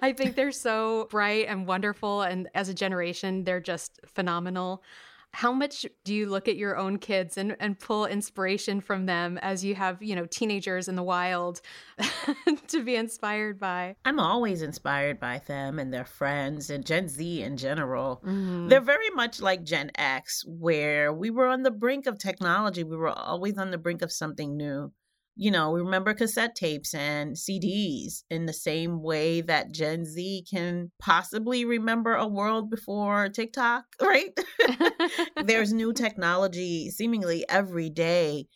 [0.00, 2.22] I think they're so bright and wonderful.
[2.22, 4.82] And as a generation, they're just phenomenal
[5.34, 9.38] how much do you look at your own kids and, and pull inspiration from them
[9.38, 11.60] as you have you know teenagers in the wild
[12.68, 13.96] to be inspired by?
[14.04, 18.22] I'm always inspired by them and their friends and gen z in general.
[18.24, 18.68] Mm-hmm.
[18.68, 22.84] they're very much like gen x where we were on the brink of technology.
[22.84, 24.92] We were always on the brink of something new
[25.34, 30.44] you know, we remember cassette tapes and CDs in the same way that Gen Z
[30.50, 34.38] can possibly remember a world before TikTok, right?
[35.42, 38.46] There's new technology seemingly every day,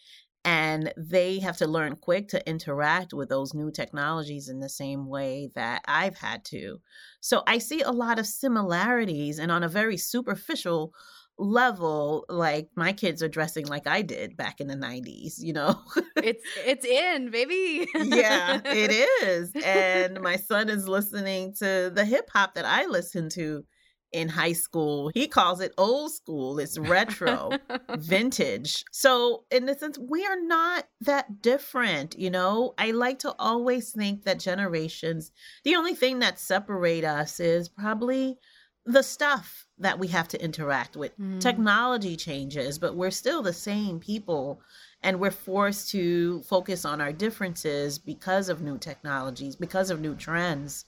[0.44, 5.08] and they have to learn quick to interact with those new technologies in the same
[5.08, 6.80] way that I've had to.
[7.20, 10.92] So I see a lot of similarities, and on a very superficial
[11.38, 15.80] level like my kids are dressing like I did back in the 90s, you know.
[16.16, 17.88] it's it's in, baby.
[17.94, 18.90] yeah, it
[19.24, 19.52] is.
[19.64, 23.64] And my son is listening to the hip hop that I listened to
[24.12, 25.10] in high school.
[25.12, 26.58] He calls it old school.
[26.58, 27.50] It's retro,
[27.96, 28.84] vintage.
[28.92, 32.74] So, in a sense, we are not that different, you know.
[32.78, 35.32] I like to always think that generations,
[35.64, 38.38] the only thing that separate us is probably
[38.86, 41.18] the stuff that we have to interact with.
[41.18, 41.40] Mm.
[41.40, 44.60] Technology changes, but we're still the same people
[45.02, 50.14] and we're forced to focus on our differences because of new technologies, because of new
[50.14, 50.84] trends.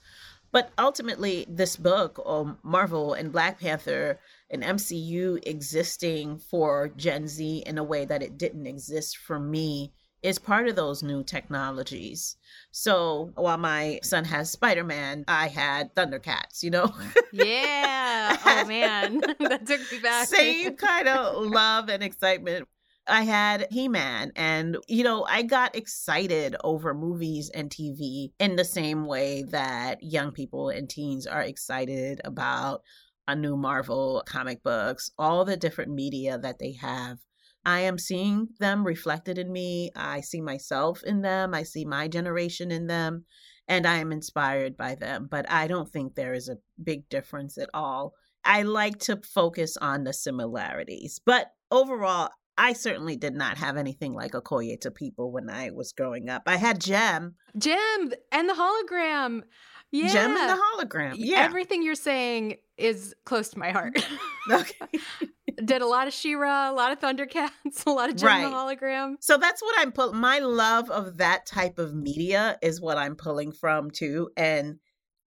[0.51, 4.19] But ultimately, this book, um, Marvel and Black Panther,
[4.49, 9.93] and MCU existing for Gen Z in a way that it didn't exist for me
[10.21, 12.35] is part of those new technologies.
[12.71, 16.93] So while my son has Spider Man, I had Thundercats, you know?
[17.31, 18.37] yeah.
[18.45, 19.19] Oh, man.
[19.39, 20.27] that took me back.
[20.27, 22.67] Same kind of love and excitement.
[23.07, 28.55] I had He Man, and you know, I got excited over movies and TV in
[28.55, 32.83] the same way that young people and teens are excited about
[33.27, 37.17] a new Marvel comic books, all the different media that they have
[37.65, 39.91] I am seeing them reflected in me.
[39.95, 41.53] I see myself in them.
[41.53, 43.25] I see my generation in them,
[43.67, 45.27] and I am inspired by them.
[45.29, 48.13] But I don't think there is a big difference at all.
[48.45, 51.19] I like to focus on the similarities.
[51.23, 55.93] But overall, I certainly did not have anything like Okoye to people when I was
[55.93, 56.43] growing up.
[56.45, 57.35] I had Jem.
[57.57, 59.43] Jem and the hologram.
[59.91, 60.07] Yeah.
[60.09, 61.13] Jem and the hologram.
[61.15, 61.39] Yeah.
[61.39, 64.05] Everything you're saying is close to my heart.
[64.51, 64.87] okay.
[65.63, 67.51] Did a lot of She-Ra, a lot of Thundercats,
[67.85, 68.43] a lot of Jem right.
[68.43, 69.15] the hologram.
[69.19, 70.17] So that's what I'm pulling.
[70.17, 74.29] My love of that type of media is what I'm pulling from too.
[74.37, 74.79] And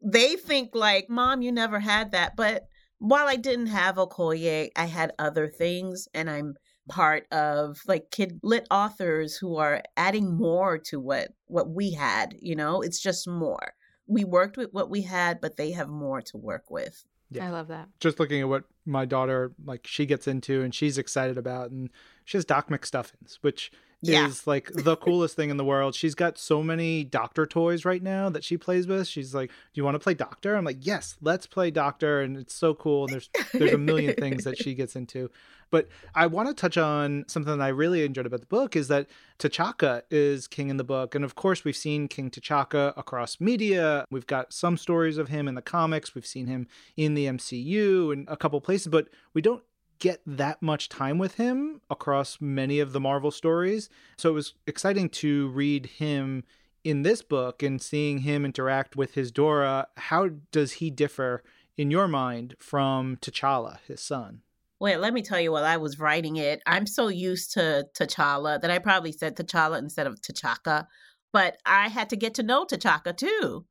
[0.02, 2.34] they think like, Mom, you never had that.
[2.36, 2.64] But
[2.98, 6.54] while I didn't have Okoye, I had other things, and I'm
[6.88, 12.34] part of like kid lit authors who are adding more to what what we had
[12.40, 13.74] you know it's just more
[14.08, 17.04] we worked with what we had but they have more to work with
[17.36, 17.46] yeah.
[17.46, 17.88] I love that.
[18.00, 21.90] Just looking at what my daughter like she gets into and she's excited about and
[22.24, 23.70] she has Doc McStuffins, which
[24.02, 24.26] yeah.
[24.26, 25.94] is like the coolest thing in the world.
[25.94, 29.06] She's got so many doctor toys right now that she plays with.
[29.06, 32.36] She's like, "Do you want to play doctor?" I'm like, "Yes, let's play doctor." And
[32.36, 35.30] it's so cool and there's there's a million things that she gets into.
[35.72, 38.88] But I want to touch on something that I really enjoyed about the book is
[38.88, 41.14] that T'Chaka is king in the book.
[41.14, 44.04] And of course, we've seen King T'Chaka across media.
[44.10, 46.14] We've got some stories of him in the comics.
[46.14, 49.62] We've seen him in the MCU and a couple places, but we don't
[50.02, 53.88] get that much time with him across many of the Marvel stories.
[54.18, 56.42] So it was exciting to read him
[56.82, 59.86] in this book and seeing him interact with his Dora.
[59.96, 61.44] How does he differ
[61.76, 64.40] in your mind from T'Challa, his son?
[64.80, 68.60] Wait, let me tell you while I was writing it, I'm so used to T'Challa
[68.60, 70.88] that I probably said T'Challa instead of T'Chaka
[71.32, 73.66] But I had to get to know T'Chaka too.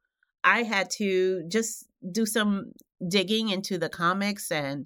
[0.45, 2.71] I had to just do some
[3.05, 4.85] digging into the comics and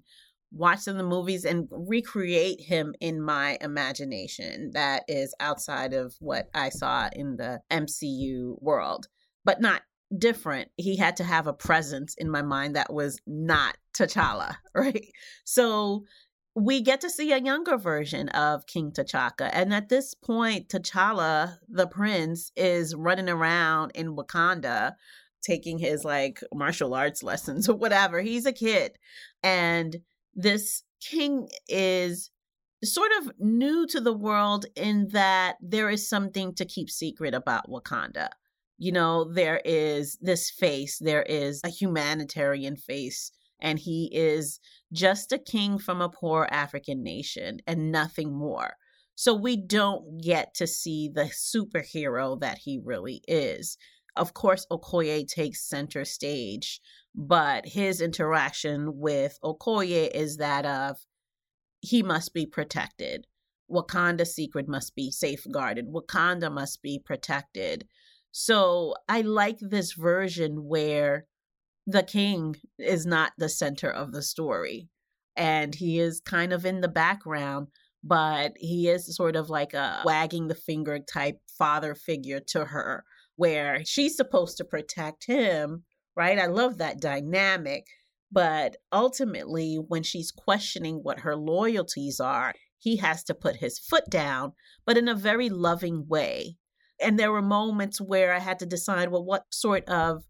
[0.51, 6.49] watch some the movies and recreate him in my imagination that is outside of what
[6.53, 9.07] I saw in the MCU world,
[9.43, 9.81] but not
[10.17, 10.69] different.
[10.77, 15.05] He had to have a presence in my mind that was not T'Challa, right?
[15.43, 16.05] So
[16.55, 19.49] we get to see a younger version of King T'Chaka.
[19.51, 24.93] And at this point, T'Challa, the prince, is running around in Wakanda
[25.45, 28.21] taking his like martial arts lessons or whatever.
[28.21, 28.97] He's a kid.
[29.43, 29.97] And
[30.35, 32.31] this king is
[32.83, 37.69] sort of new to the world in that there is something to keep secret about
[37.69, 38.29] Wakanda.
[38.77, 44.59] You know, there is this face, there is a humanitarian face, and he is
[44.91, 48.73] just a king from a poor African nation and nothing more.
[49.15, 53.77] So we don't get to see the superhero that he really is.
[54.17, 56.81] Of course, Okoye takes center stage,
[57.15, 60.97] but his interaction with Okoye is that of
[61.81, 63.25] he must be protected.
[63.71, 65.87] Wakanda's secret must be safeguarded.
[65.87, 67.87] Wakanda must be protected.
[68.31, 71.25] So I like this version where
[71.87, 74.89] the king is not the center of the story
[75.35, 77.67] and he is kind of in the background
[78.03, 83.03] but he is sort of like a wagging the finger type father figure to her
[83.35, 85.83] where she's supposed to protect him,
[86.15, 86.39] right?
[86.39, 87.85] I love that dynamic.
[88.31, 94.09] But ultimately, when she's questioning what her loyalties are, he has to put his foot
[94.09, 94.53] down,
[94.85, 96.57] but in a very loving way.
[97.01, 100.23] And there were moments where I had to decide well, what sort of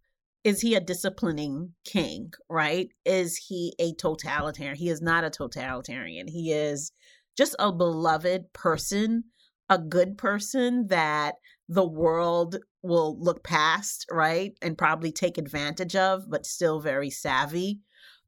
[0.44, 2.90] is he a disciplining king, right?
[3.04, 4.78] Is he a totalitarian?
[4.78, 6.28] He is not a totalitarian.
[6.28, 6.92] He is
[7.36, 9.26] just a beloved person,
[9.70, 11.36] a good person that
[11.68, 14.54] the world will look past, right?
[14.62, 17.80] And probably take advantage of, but still very savvy.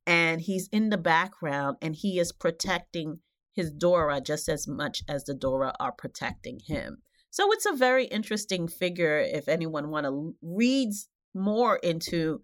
[0.05, 3.19] And he's in the background and he is protecting
[3.53, 7.03] his Dora just as much as the Dora are protecting him.
[7.29, 12.41] So it's a very interesting figure if anyone want to reads more into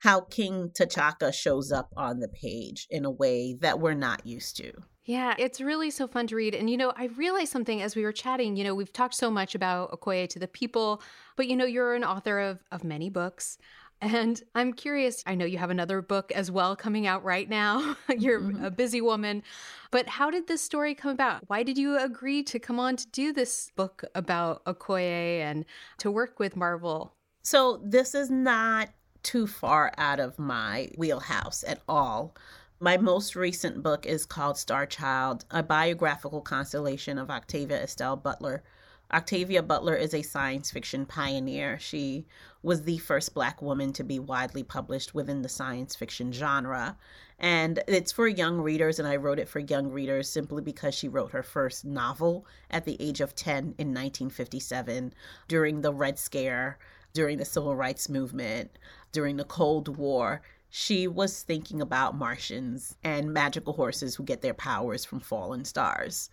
[0.00, 4.56] how King T'Chaka shows up on the page in a way that we're not used
[4.58, 4.72] to.
[5.04, 6.54] Yeah, it's really so fun to read.
[6.54, 8.56] And, you know, I realized something as we were chatting.
[8.56, 11.02] You know, we've talked so much about Okoye to the people,
[11.36, 13.58] but, you know, you're an author of, of many books.
[14.00, 17.96] And I'm curious, I know you have another book as well coming out right now.
[18.18, 18.62] You're mm-hmm.
[18.62, 19.42] a busy woman.
[19.90, 21.44] But how did this story come about?
[21.46, 25.64] Why did you agree to come on to do this book about Okoye and
[25.98, 27.14] to work with Marvel?
[27.42, 28.90] So, this is not
[29.22, 32.36] too far out of my wheelhouse at all.
[32.84, 38.62] My most recent book is called Star Child, a biographical constellation of Octavia Estelle Butler.
[39.10, 41.78] Octavia Butler is a science fiction pioneer.
[41.78, 42.26] She
[42.62, 46.98] was the first Black woman to be widely published within the science fiction genre.
[47.38, 51.08] And it's for young readers, and I wrote it for young readers simply because she
[51.08, 55.14] wrote her first novel at the age of 10 in 1957
[55.48, 56.78] during the Red Scare,
[57.14, 58.78] during the Civil Rights Movement,
[59.10, 60.42] during the Cold War
[60.76, 66.28] she was thinking about Martians and magical horses who get their powers from fallen stars.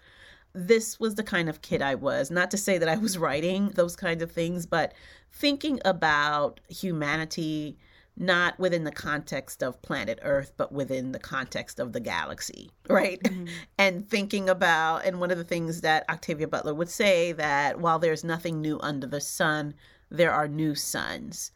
[0.54, 2.32] This was the kind of kid I was.
[2.32, 4.96] Not to say that I was writing those kinds of things, but
[5.32, 7.78] thinking about humanity
[8.18, 13.22] not within the context of planet Earth, but within the context of the galaxy, right?
[13.22, 13.46] Mm-hmm.
[13.78, 18.00] and thinking about, and one of the things that Octavia Butler would say that while
[18.00, 19.76] there's nothing new under the sun,
[20.10, 21.52] there are new suns.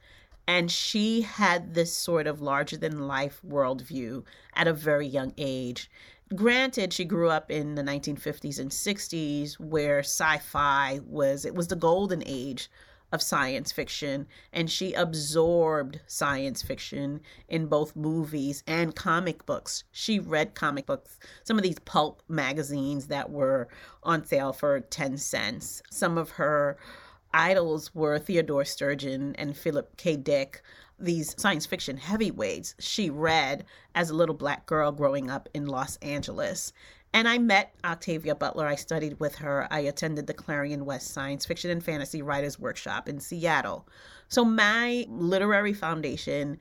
[0.48, 4.24] And she had this sort of larger than life worldview
[4.54, 5.90] at a very young age.
[6.34, 11.76] Granted, she grew up in the 1950s and 60s where sci-fi was it was the
[11.76, 12.70] golden age
[13.12, 19.84] of science fiction and she absorbed science fiction in both movies and comic books.
[19.92, 23.68] She read comic books, some of these pulp magazines that were
[24.04, 25.84] on sale for 10 cents.
[25.92, 26.78] Some of her
[27.36, 30.16] idols were Theodore Sturgeon and Philip K.
[30.16, 30.62] Dick,
[30.98, 35.98] these science fiction heavyweights she read as a little black girl growing up in Los
[35.98, 36.72] Angeles.
[37.14, 38.66] And I met Octavia Butler.
[38.66, 39.68] I studied with her.
[39.70, 43.88] I attended the Clarion West Science Fiction and Fantasy Writers Workshop in Seattle.
[44.30, 46.58] So my literary foundation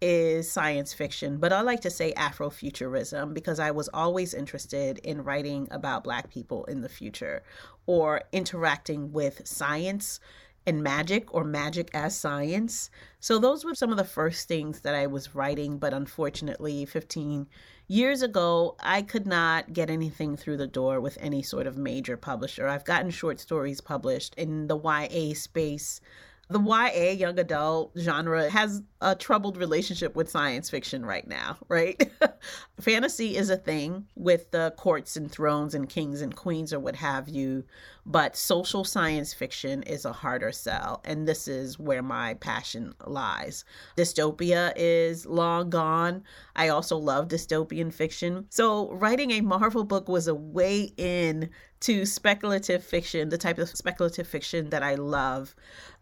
[0.00, 5.24] is science fiction, but I like to say Afrofuturism because I was always interested in
[5.24, 7.42] writing about Black people in the future
[7.88, 10.20] or interacting with science
[10.66, 12.90] and magic or magic as science.
[13.18, 17.46] So those were some of the first things that I was writing, but unfortunately, 15
[17.86, 22.18] years ago, I could not get anything through the door with any sort of major
[22.18, 22.68] publisher.
[22.68, 26.02] I've gotten short stories published in the YA space
[26.50, 32.10] the YA young adult genre has a troubled relationship with science fiction right now, right?
[32.80, 36.96] Fantasy is a thing with the courts and thrones and kings and queens or what
[36.96, 37.64] have you,
[38.04, 41.00] but social science fiction is a harder sell.
[41.04, 43.64] And this is where my passion lies.
[43.96, 46.24] Dystopia is long gone.
[46.56, 48.46] I also love dystopian fiction.
[48.50, 53.68] So, writing a Marvel book was a way in to speculative fiction, the type of
[53.68, 55.54] speculative fiction that I love.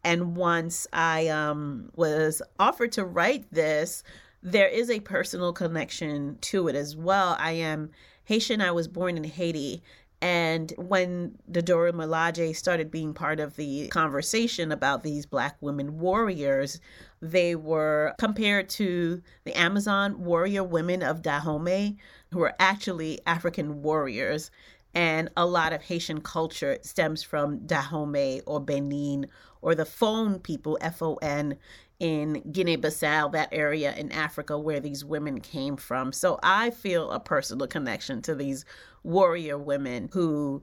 [0.05, 4.03] And once I um, was offered to write this,
[4.43, 7.37] there is a personal connection to it as well.
[7.39, 7.91] I am
[8.25, 8.61] Haitian.
[8.61, 9.83] I was born in Haiti.
[10.23, 15.99] And when the Dora Milaje started being part of the conversation about these Black women
[15.99, 16.81] warriors,
[17.21, 21.99] they were compared to the Amazon warrior women of Dahomey,
[22.31, 24.51] who were actually African warriors.
[24.95, 29.27] And a lot of Haitian culture stems from Dahomey or Benin
[29.61, 31.59] or the Fon people, F O N,
[31.99, 36.13] in Guinea Bissau, that area in Africa where these women came from.
[36.13, 38.65] So I feel a personal connection to these
[39.03, 40.63] warrior women who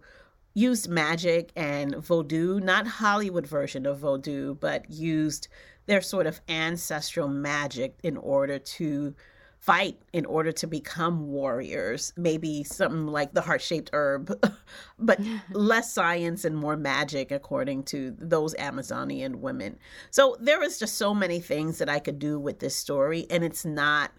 [0.53, 5.47] used magic and voodoo, not Hollywood version of voodoo, but used
[5.85, 9.15] their sort of ancestral magic in order to
[9.63, 12.11] fight in order to become warriors.
[12.17, 14.37] Maybe something like the heart shaped herb,
[14.99, 19.79] but less science and more magic, according to those Amazonian women.
[20.11, 23.41] So there was just so many things that I could do with this story, and
[23.41, 24.11] it's not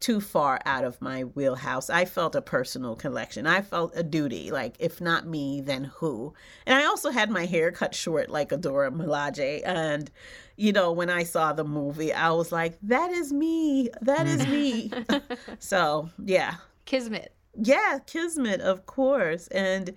[0.00, 1.90] too far out of my wheelhouse.
[1.90, 3.46] I felt a personal connection.
[3.46, 4.50] I felt a duty.
[4.50, 6.34] Like, if not me, then who?
[6.66, 9.62] And I also had my hair cut short like a Dora Milaje.
[9.64, 10.10] And,
[10.56, 13.90] you know, when I saw the movie, I was like, that is me.
[14.02, 14.90] That is me.
[14.90, 15.22] Mm.
[15.58, 16.54] so, yeah.
[16.84, 17.34] Kismet.
[17.60, 19.48] Yeah, Kismet, of course.
[19.48, 19.94] And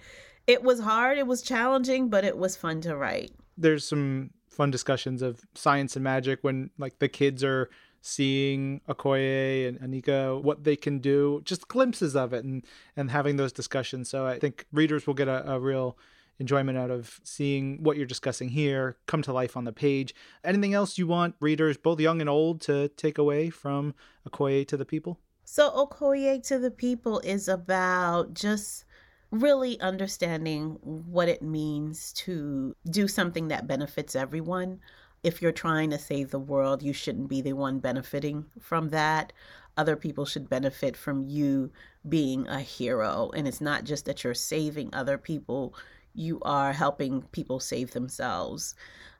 [0.48, 3.32] it was hard, it was challenging, but it was fun to write.
[3.56, 7.70] There's some fun discussions of science and magic when, like, the kids are
[8.02, 12.64] seeing Okoye and Aneka, what they can do, just glimpses of it and,
[12.96, 14.10] and having those discussions.
[14.10, 15.98] So I think readers will get a, a real
[16.40, 20.14] enjoyment out of seeing what you're discussing here come to life on the page.
[20.44, 23.94] Anything else you want readers, both young and old, to take away from
[24.28, 25.20] Okoye to the People?
[25.46, 28.86] So, Okoye to the People is about just
[29.30, 34.80] really understanding what it means to do something that benefits everyone
[35.24, 39.34] if you're trying to save the world, you shouldn't be the one benefiting from that.
[39.78, 41.72] Other people should benefit from you
[42.08, 43.32] being a hero.
[43.36, 45.76] And it's not just that you're saving other people,
[46.14, 48.76] you are helping people save themselves.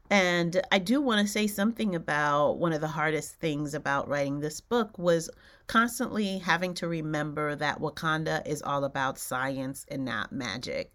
[0.10, 4.42] And I do want to say something about one of the hardest things about writing
[4.42, 5.30] this book was
[5.68, 10.94] constantly having to remember that Wakanda is all about science and not magic.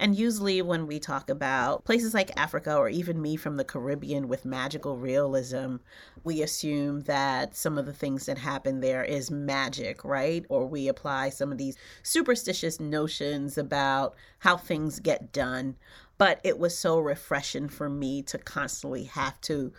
[0.00, 4.28] And usually, when we talk about places like Africa or even me from the Caribbean
[4.28, 5.76] with magical realism,
[6.22, 10.46] we assume that some of the things that happen there is magic, right?
[10.48, 15.74] Or we apply some of these superstitious notions about how things get done.
[16.16, 19.72] But it was so refreshing for me to constantly have to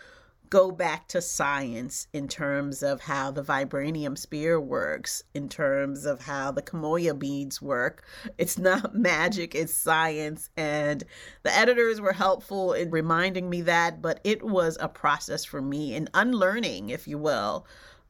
[0.50, 6.22] go back to science in terms of how the vibranium spear works, in terms of
[6.22, 8.04] how the Kimoyo beads work.
[8.38, 10.50] It's not magic, it's science.
[10.58, 11.04] And
[11.44, 15.94] the editors were helpful in reminding me that, but it was a process for me
[15.94, 17.66] in unlearning, if you will,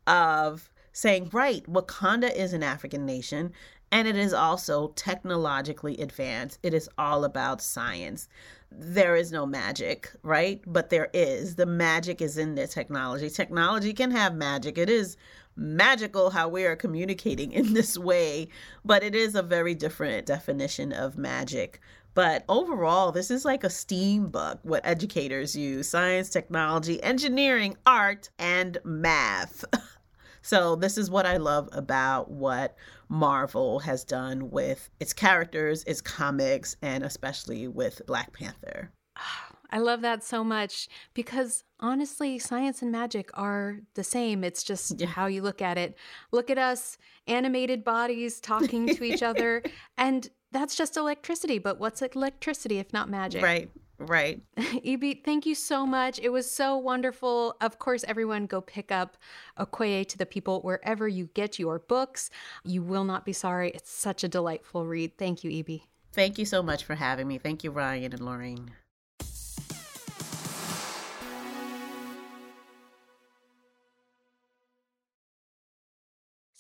[0.08, 3.54] of saying, right, Wakanda is an African nation.
[3.92, 6.60] And it is also technologically advanced.
[6.62, 8.28] It is all about science
[8.72, 10.62] there is no magic, right?
[10.68, 11.56] But there is.
[11.56, 13.30] The magic is in the technology.
[13.30, 14.78] Technology can have magic.
[14.78, 15.18] It is
[15.56, 18.48] magical how we are communicating in this way,
[18.86, 21.82] but it is a very different definition of magic.
[22.14, 28.30] But overall, this is like a STEAM book, what educators use science, technology, engineering, art,
[28.40, 29.64] and math.
[30.42, 32.76] so, this is what I love about what
[33.10, 38.92] Marvel has done with its characters, its comics, and especially with Black Panther.
[39.72, 44.44] I love that so much because honestly, science and magic are the same.
[44.44, 45.08] It's just yeah.
[45.08, 45.96] how you look at it.
[46.32, 46.98] Look at us,
[47.28, 49.62] animated bodies talking to each other,
[49.96, 51.60] and that's just electricity.
[51.60, 53.44] But what's electricity if not magic?
[53.44, 53.70] Right.
[54.00, 54.42] Right.
[54.84, 56.20] Ibi, thank you so much.
[56.20, 57.56] It was so wonderful.
[57.60, 59.18] Of course, everyone go pick up
[59.60, 62.30] Okoye to the People wherever you get your books.
[62.64, 63.72] You will not be sorry.
[63.72, 65.18] It's such a delightful read.
[65.18, 65.84] Thank you, Ibi.
[66.14, 67.38] Thank you so much for having me.
[67.38, 68.72] Thank you, Ryan and Lorraine.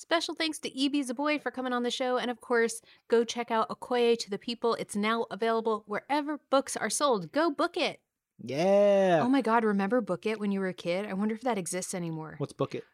[0.10, 2.18] Special thanks to Ibi Zoboi for coming on the show.
[2.18, 4.74] And of course, go check out Okoye to the People.
[4.74, 7.32] It's now available wherever books are sold.
[7.32, 8.00] Go book it.
[8.44, 9.20] Yeah.
[9.22, 11.06] Oh my God, remember Book It when you were a kid?
[11.06, 12.38] I wonder if that exists anymore.
[12.40, 12.86] Let's book it.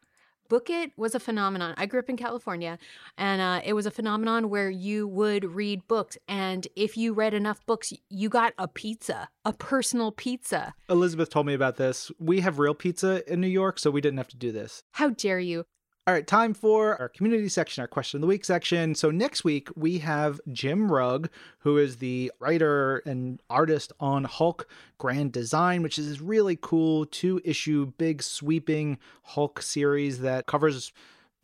[0.50, 1.74] Book It was a phenomenon.
[1.78, 2.78] I grew up in California,
[3.18, 6.18] and uh, it was a phenomenon where you would read books.
[6.28, 10.74] And if you read enough books, you got a pizza, a personal pizza.
[10.90, 12.12] Elizabeth told me about this.
[12.20, 14.84] We have real pizza in New York, so we didn't have to do this.
[14.92, 15.66] How dare you?
[16.08, 18.94] All right, time for our community section, our question of the week section.
[18.94, 24.68] So next week we have Jim Rugg, who is the writer and artist on Hulk
[25.00, 30.94] Grand Design, which is this really cool two issue, big sweeping Hulk series that covers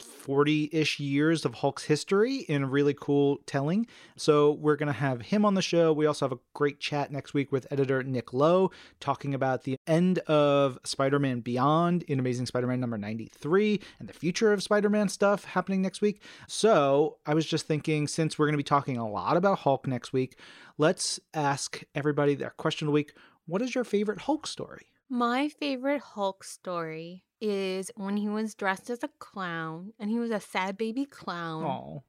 [0.03, 3.87] 40 ish years of Hulk's history in really cool telling.
[4.15, 5.93] So, we're going to have him on the show.
[5.93, 9.77] We also have a great chat next week with editor Nick Lowe talking about the
[9.87, 14.63] end of Spider Man Beyond in Amazing Spider Man number 93 and the future of
[14.63, 16.21] Spider Man stuff happening next week.
[16.47, 19.87] So, I was just thinking since we're going to be talking a lot about Hulk
[19.87, 20.37] next week,
[20.77, 23.13] let's ask everybody their question of the week
[23.45, 24.87] what is your favorite Hulk story?
[25.09, 30.29] My favorite Hulk story is when he was dressed as a clown and he was
[30.31, 32.03] a sad baby clown Oh,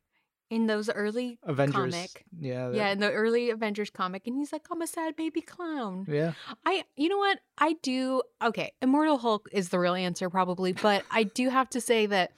[0.50, 1.74] in those early Avengers.
[1.94, 2.24] comic.
[2.38, 2.70] Yeah.
[2.72, 6.32] Yeah, in the early Avengers comic, and he's like, "I'm a sad baby clown." Yeah.
[6.66, 7.38] I, you know what?
[7.56, 8.22] I do.
[8.44, 12.32] Okay, Immortal Hulk is the real answer, probably, but I do have to say that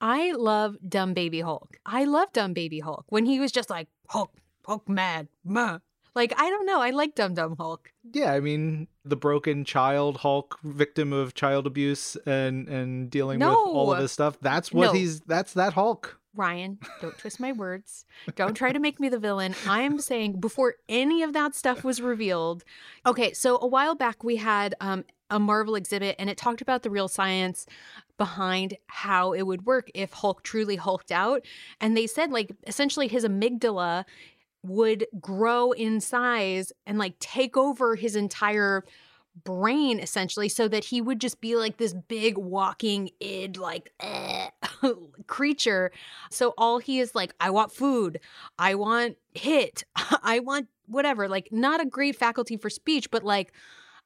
[0.00, 1.78] I love Dumb Baby Hulk.
[1.86, 4.32] I love Dumb Baby Hulk when he was just like Hulk,
[4.66, 5.78] Hulk mad, meh.
[6.16, 7.92] Like I don't know, I like Dumb Dumb Hulk.
[8.12, 13.48] Yeah, I mean the broken child Hulk, victim of child abuse and and dealing with
[13.48, 14.02] all of No.
[14.02, 14.38] this stuff.
[14.40, 14.92] That's what No.
[14.94, 16.18] he's that's that Hulk.
[16.34, 18.04] Ryan, don't twist my words.
[18.34, 19.54] Don't try to make me the villain.
[19.66, 22.62] I'm saying before any of that stuff was revealed.
[23.06, 26.82] Okay, so a while back we had um, a Marvel exhibit and it talked about
[26.82, 27.64] the real science
[28.18, 31.42] behind how it would work if Hulk truly hulked out.
[31.80, 34.04] And they said, like, essentially his amygdala
[34.62, 38.84] would grow in size and like take over his entire
[39.44, 44.48] brain essentially so that he would just be like this big walking id like eh,
[45.26, 45.92] creature.
[46.30, 48.20] So all he is like i want food.
[48.58, 49.84] I want hit.
[50.22, 51.28] I want whatever.
[51.28, 53.52] Like not a great faculty for speech but like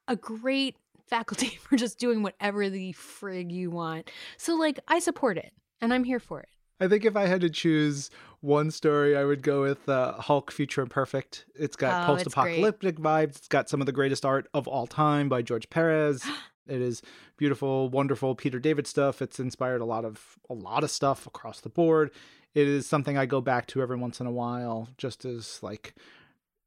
[0.07, 0.75] a great
[1.07, 4.09] faculty for just doing whatever the frig you want.
[4.37, 6.49] So like i support it and i'm here for it
[6.81, 8.09] I think if I had to choose
[8.39, 11.45] one story, I would go with uh, Hulk Future Imperfect.
[11.53, 13.37] It's got Oh, post-apocalyptic vibes.
[13.37, 16.25] It's got some of the greatest art of all time by George Perez.
[16.67, 17.03] it is
[17.37, 19.21] beautiful, wonderful Peter David stuff.
[19.21, 22.09] It's inspired a lot of a lot of stuff across the board.
[22.55, 25.93] It is something I go back to every once in a while, just as like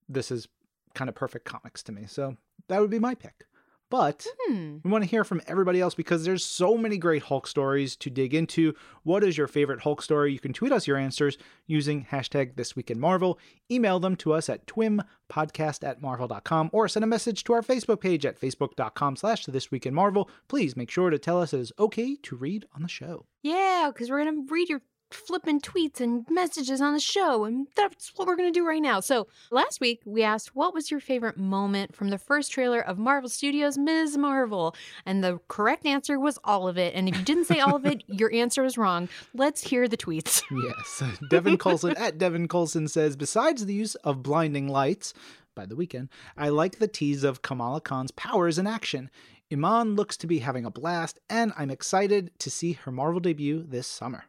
[0.09, 0.47] this is
[0.95, 2.05] kind of perfect comics to me.
[2.07, 2.37] So
[2.69, 3.47] that would be my pick.
[3.95, 7.47] But hmm we want to hear from everybody else because there's so many great Hulk
[7.47, 8.75] stories to dig into.
[9.05, 10.33] What is your favorite Hulk story?
[10.33, 11.39] You can tweet us your answers
[11.69, 13.39] using hashtag This Week in Marvel.
[13.71, 18.01] Email them to us at twimpodcast at marvel.com or send a message to our Facebook
[18.01, 20.29] page at facebook.com slash This Week in Marvel.
[20.49, 23.27] Please make sure to tell us it is okay to read on the show.
[23.45, 24.83] yeah because we're gonna read your
[25.15, 29.01] flipping tweets and messages on the show and that's what we're gonna do right now
[29.01, 32.99] so last week we asked what was your favorite moment from the first trailer of
[32.99, 34.75] marvel studios ms marvel
[35.07, 37.87] and the correct answer was all of it and if you didn't say all of
[37.87, 41.03] it your answer was wrong let's hear the tweets Yes.
[41.31, 45.15] Devin Colson at Devin Colson says, besides the use of blinding lights
[45.55, 49.11] by the Weeknd, I like the tease of Kamala Khan's powers in action.
[49.53, 53.63] Iman looks to be having a blast, and I'm excited to see her Marvel debut
[53.63, 54.25] this summer.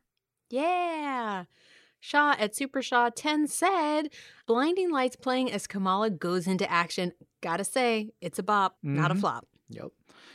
[0.50, 1.46] Yeah.
[2.00, 4.10] Shaw at Super Shaw 10 said,
[4.46, 7.14] Blinding Lights playing as Kamala goes into action.
[7.42, 9.20] Gotta say, it's a bop, not a Mhm.
[9.22, 9.48] flop.
[9.70, 9.88] Yep.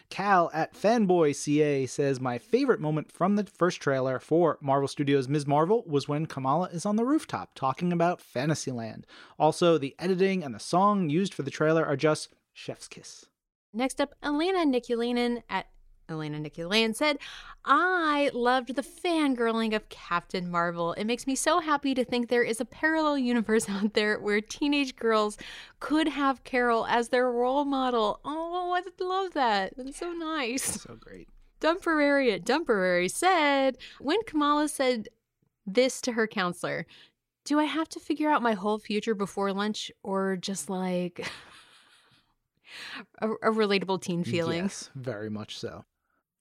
[0.09, 5.29] Cal at Fanboy CA says, My favorite moment from the first trailer for Marvel Studios'
[5.29, 5.47] Ms.
[5.47, 9.07] Marvel was when Kamala is on the rooftop talking about Fantasyland.
[9.39, 13.27] Also, the editing and the song used for the trailer are just chef's kiss.
[13.73, 15.67] Next up, Elena Niculainen at
[16.11, 17.19] Elena Niculainen said,
[17.65, 20.93] I loved the fangirling of Captain Marvel.
[20.95, 24.41] It makes me so happy to think there is a parallel universe out there where
[24.41, 25.37] teenage girls
[25.79, 28.21] could have Carol as their role model.
[28.25, 29.75] Oh, I love that.
[29.77, 30.83] That's so nice.
[30.83, 31.29] So great.
[31.61, 35.09] Dumperary at Dumperary said, when Kamala said
[35.67, 36.87] this to her counselor,
[37.45, 41.27] do I have to figure out my whole future before lunch or just like
[43.21, 44.63] a, a relatable teen feeling?
[44.63, 45.85] Yes, very much so.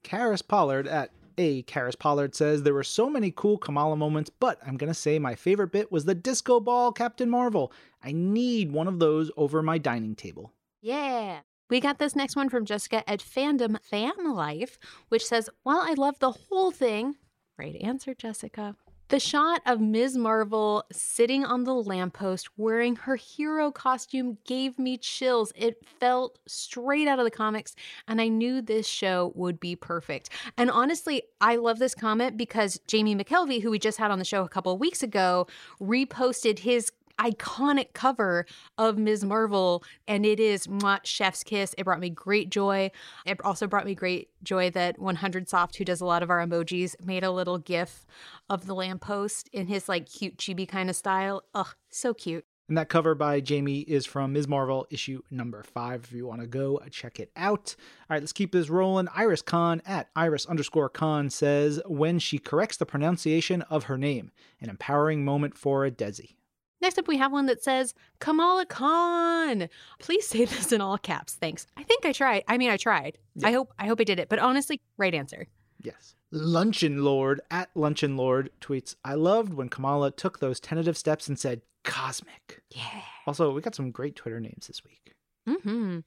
[0.03, 1.63] Karis Pollard at A.
[1.63, 5.35] Karis Pollard says there were so many cool Kamala moments, but I'm gonna say my
[5.35, 7.71] favorite bit was the disco ball Captain Marvel.
[8.03, 10.53] I need one of those over my dining table.
[10.81, 11.41] Yeah.
[11.69, 14.79] We got this next one from Jessica at Fandom Fan Life,
[15.09, 17.15] which says, While I love the whole thing,
[17.57, 18.75] great answer, Jessica.
[19.09, 20.15] The shot of Ms.
[20.17, 25.51] Marvel sitting on the lamppost wearing her hero costume gave me chills.
[25.55, 27.75] It felt straight out of the comics,
[28.07, 30.29] and I knew this show would be perfect.
[30.57, 34.25] And honestly, I love this comment because Jamie McKelvie, who we just had on the
[34.25, 35.47] show a couple of weeks ago,
[35.81, 38.45] reposted his iconic cover
[38.77, 39.23] of Ms.
[39.25, 41.75] Marvel, and it is mwah, chef's kiss.
[41.77, 42.91] It brought me great joy.
[43.25, 46.45] It also brought me great joy that 100 Soft, who does a lot of our
[46.45, 48.05] emojis, made a little gif
[48.49, 51.43] of the lamppost in his like cute chibi kind of style.
[51.53, 52.45] Ugh, so cute.
[52.69, 54.47] And that cover by Jamie is from Ms.
[54.47, 56.03] Marvel issue number five.
[56.03, 57.75] If you want to go check it out.
[57.79, 59.07] All right, let's keep this rolling.
[59.15, 64.31] Iris Khan at Iris underscore Khan says, when she corrects the pronunciation of her name,
[64.61, 66.35] an empowering moment for a Desi.
[66.81, 69.69] Next up, we have one that says, Kamala Khan.
[69.99, 71.35] Please say this in all caps.
[71.35, 71.67] Thanks.
[71.77, 72.43] I think I tried.
[72.47, 73.17] I mean, I tried.
[73.35, 73.49] Yeah.
[73.49, 74.29] I hope I hope I did it.
[74.29, 75.47] But honestly, right answer.
[75.81, 76.15] Yes.
[76.31, 81.39] Luncheon Lord at Luncheon Lord tweets, I loved when Kamala took those tentative steps and
[81.39, 82.61] said, cosmic.
[82.69, 83.01] Yeah.
[83.25, 85.15] Also, we got some great Twitter names this week.
[85.47, 85.99] Mm-hmm.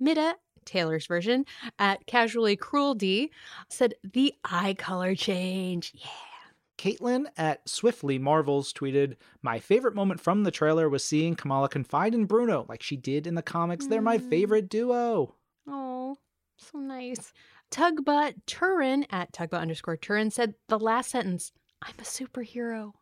[0.00, 1.44] Mida, Taylor's version,
[1.78, 3.30] at Casually Cruel D,
[3.68, 5.92] said the eye color change.
[5.94, 6.08] Yeah.
[6.78, 12.14] Caitlin at Swiftly Marvels tweeted, My favorite moment from the trailer was seeing Kamala confide
[12.14, 13.86] in Bruno like she did in the comics.
[13.86, 14.30] They're my Mm.
[14.30, 15.34] favorite duo.
[15.66, 16.16] Oh,
[16.56, 17.32] so nice.
[17.70, 21.52] Tugbutt Turin at Tugbutt underscore Turin said the last sentence,
[21.82, 22.92] I'm a superhero.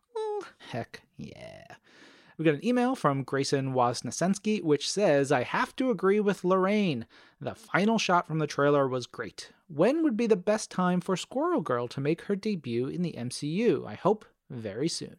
[0.69, 1.63] Heck yeah.
[2.37, 7.07] We got an email from Grayson Wozniacki, which says, I have to agree with Lorraine.
[7.41, 9.51] The final shot from the trailer was great.
[9.67, 13.13] When would be the best time for Squirrel Girl to make her debut in the
[13.17, 13.87] MCU?
[13.87, 15.15] I hope very soon.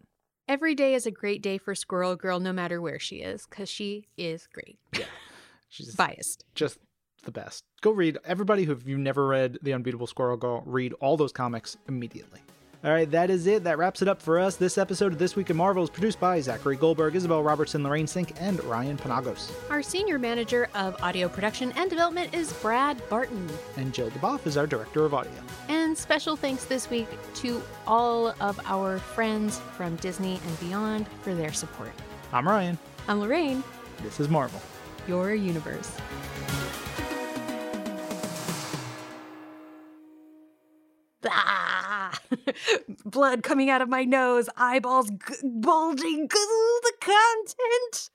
[0.46, 3.68] Every day is a great day for Squirrel Girl, no matter where she is, because
[3.68, 4.78] she is great.
[4.96, 5.04] Yeah.
[5.68, 6.44] She's Biased.
[6.54, 6.78] just
[7.24, 7.64] the best.
[7.82, 11.32] Go read, everybody who, if you've never read The Unbeatable Squirrel Girl, read all those
[11.32, 12.40] comics immediately.
[12.84, 13.64] All right, that is it.
[13.64, 14.54] That wraps it up for us.
[14.54, 18.06] This episode of This Week in Marvel is produced by Zachary Goldberg, Isabel Robertson, Lorraine
[18.06, 19.50] Cink, and Ryan Penagos.
[19.68, 23.48] Our senior manager of audio production and development is Brad Barton.
[23.76, 25.32] And Jill DuBoff is our director of audio.
[25.68, 31.34] And special thanks this week to all of our friends from Disney and beyond for
[31.34, 31.90] their support.
[32.32, 32.78] I'm Ryan.
[33.08, 33.64] I'm Lorraine,
[34.04, 34.60] This is Marvel.
[35.08, 35.96] your universe.
[43.04, 46.28] Blood coming out of my nose, eyeballs g- bulging,
[46.82, 48.10] the content.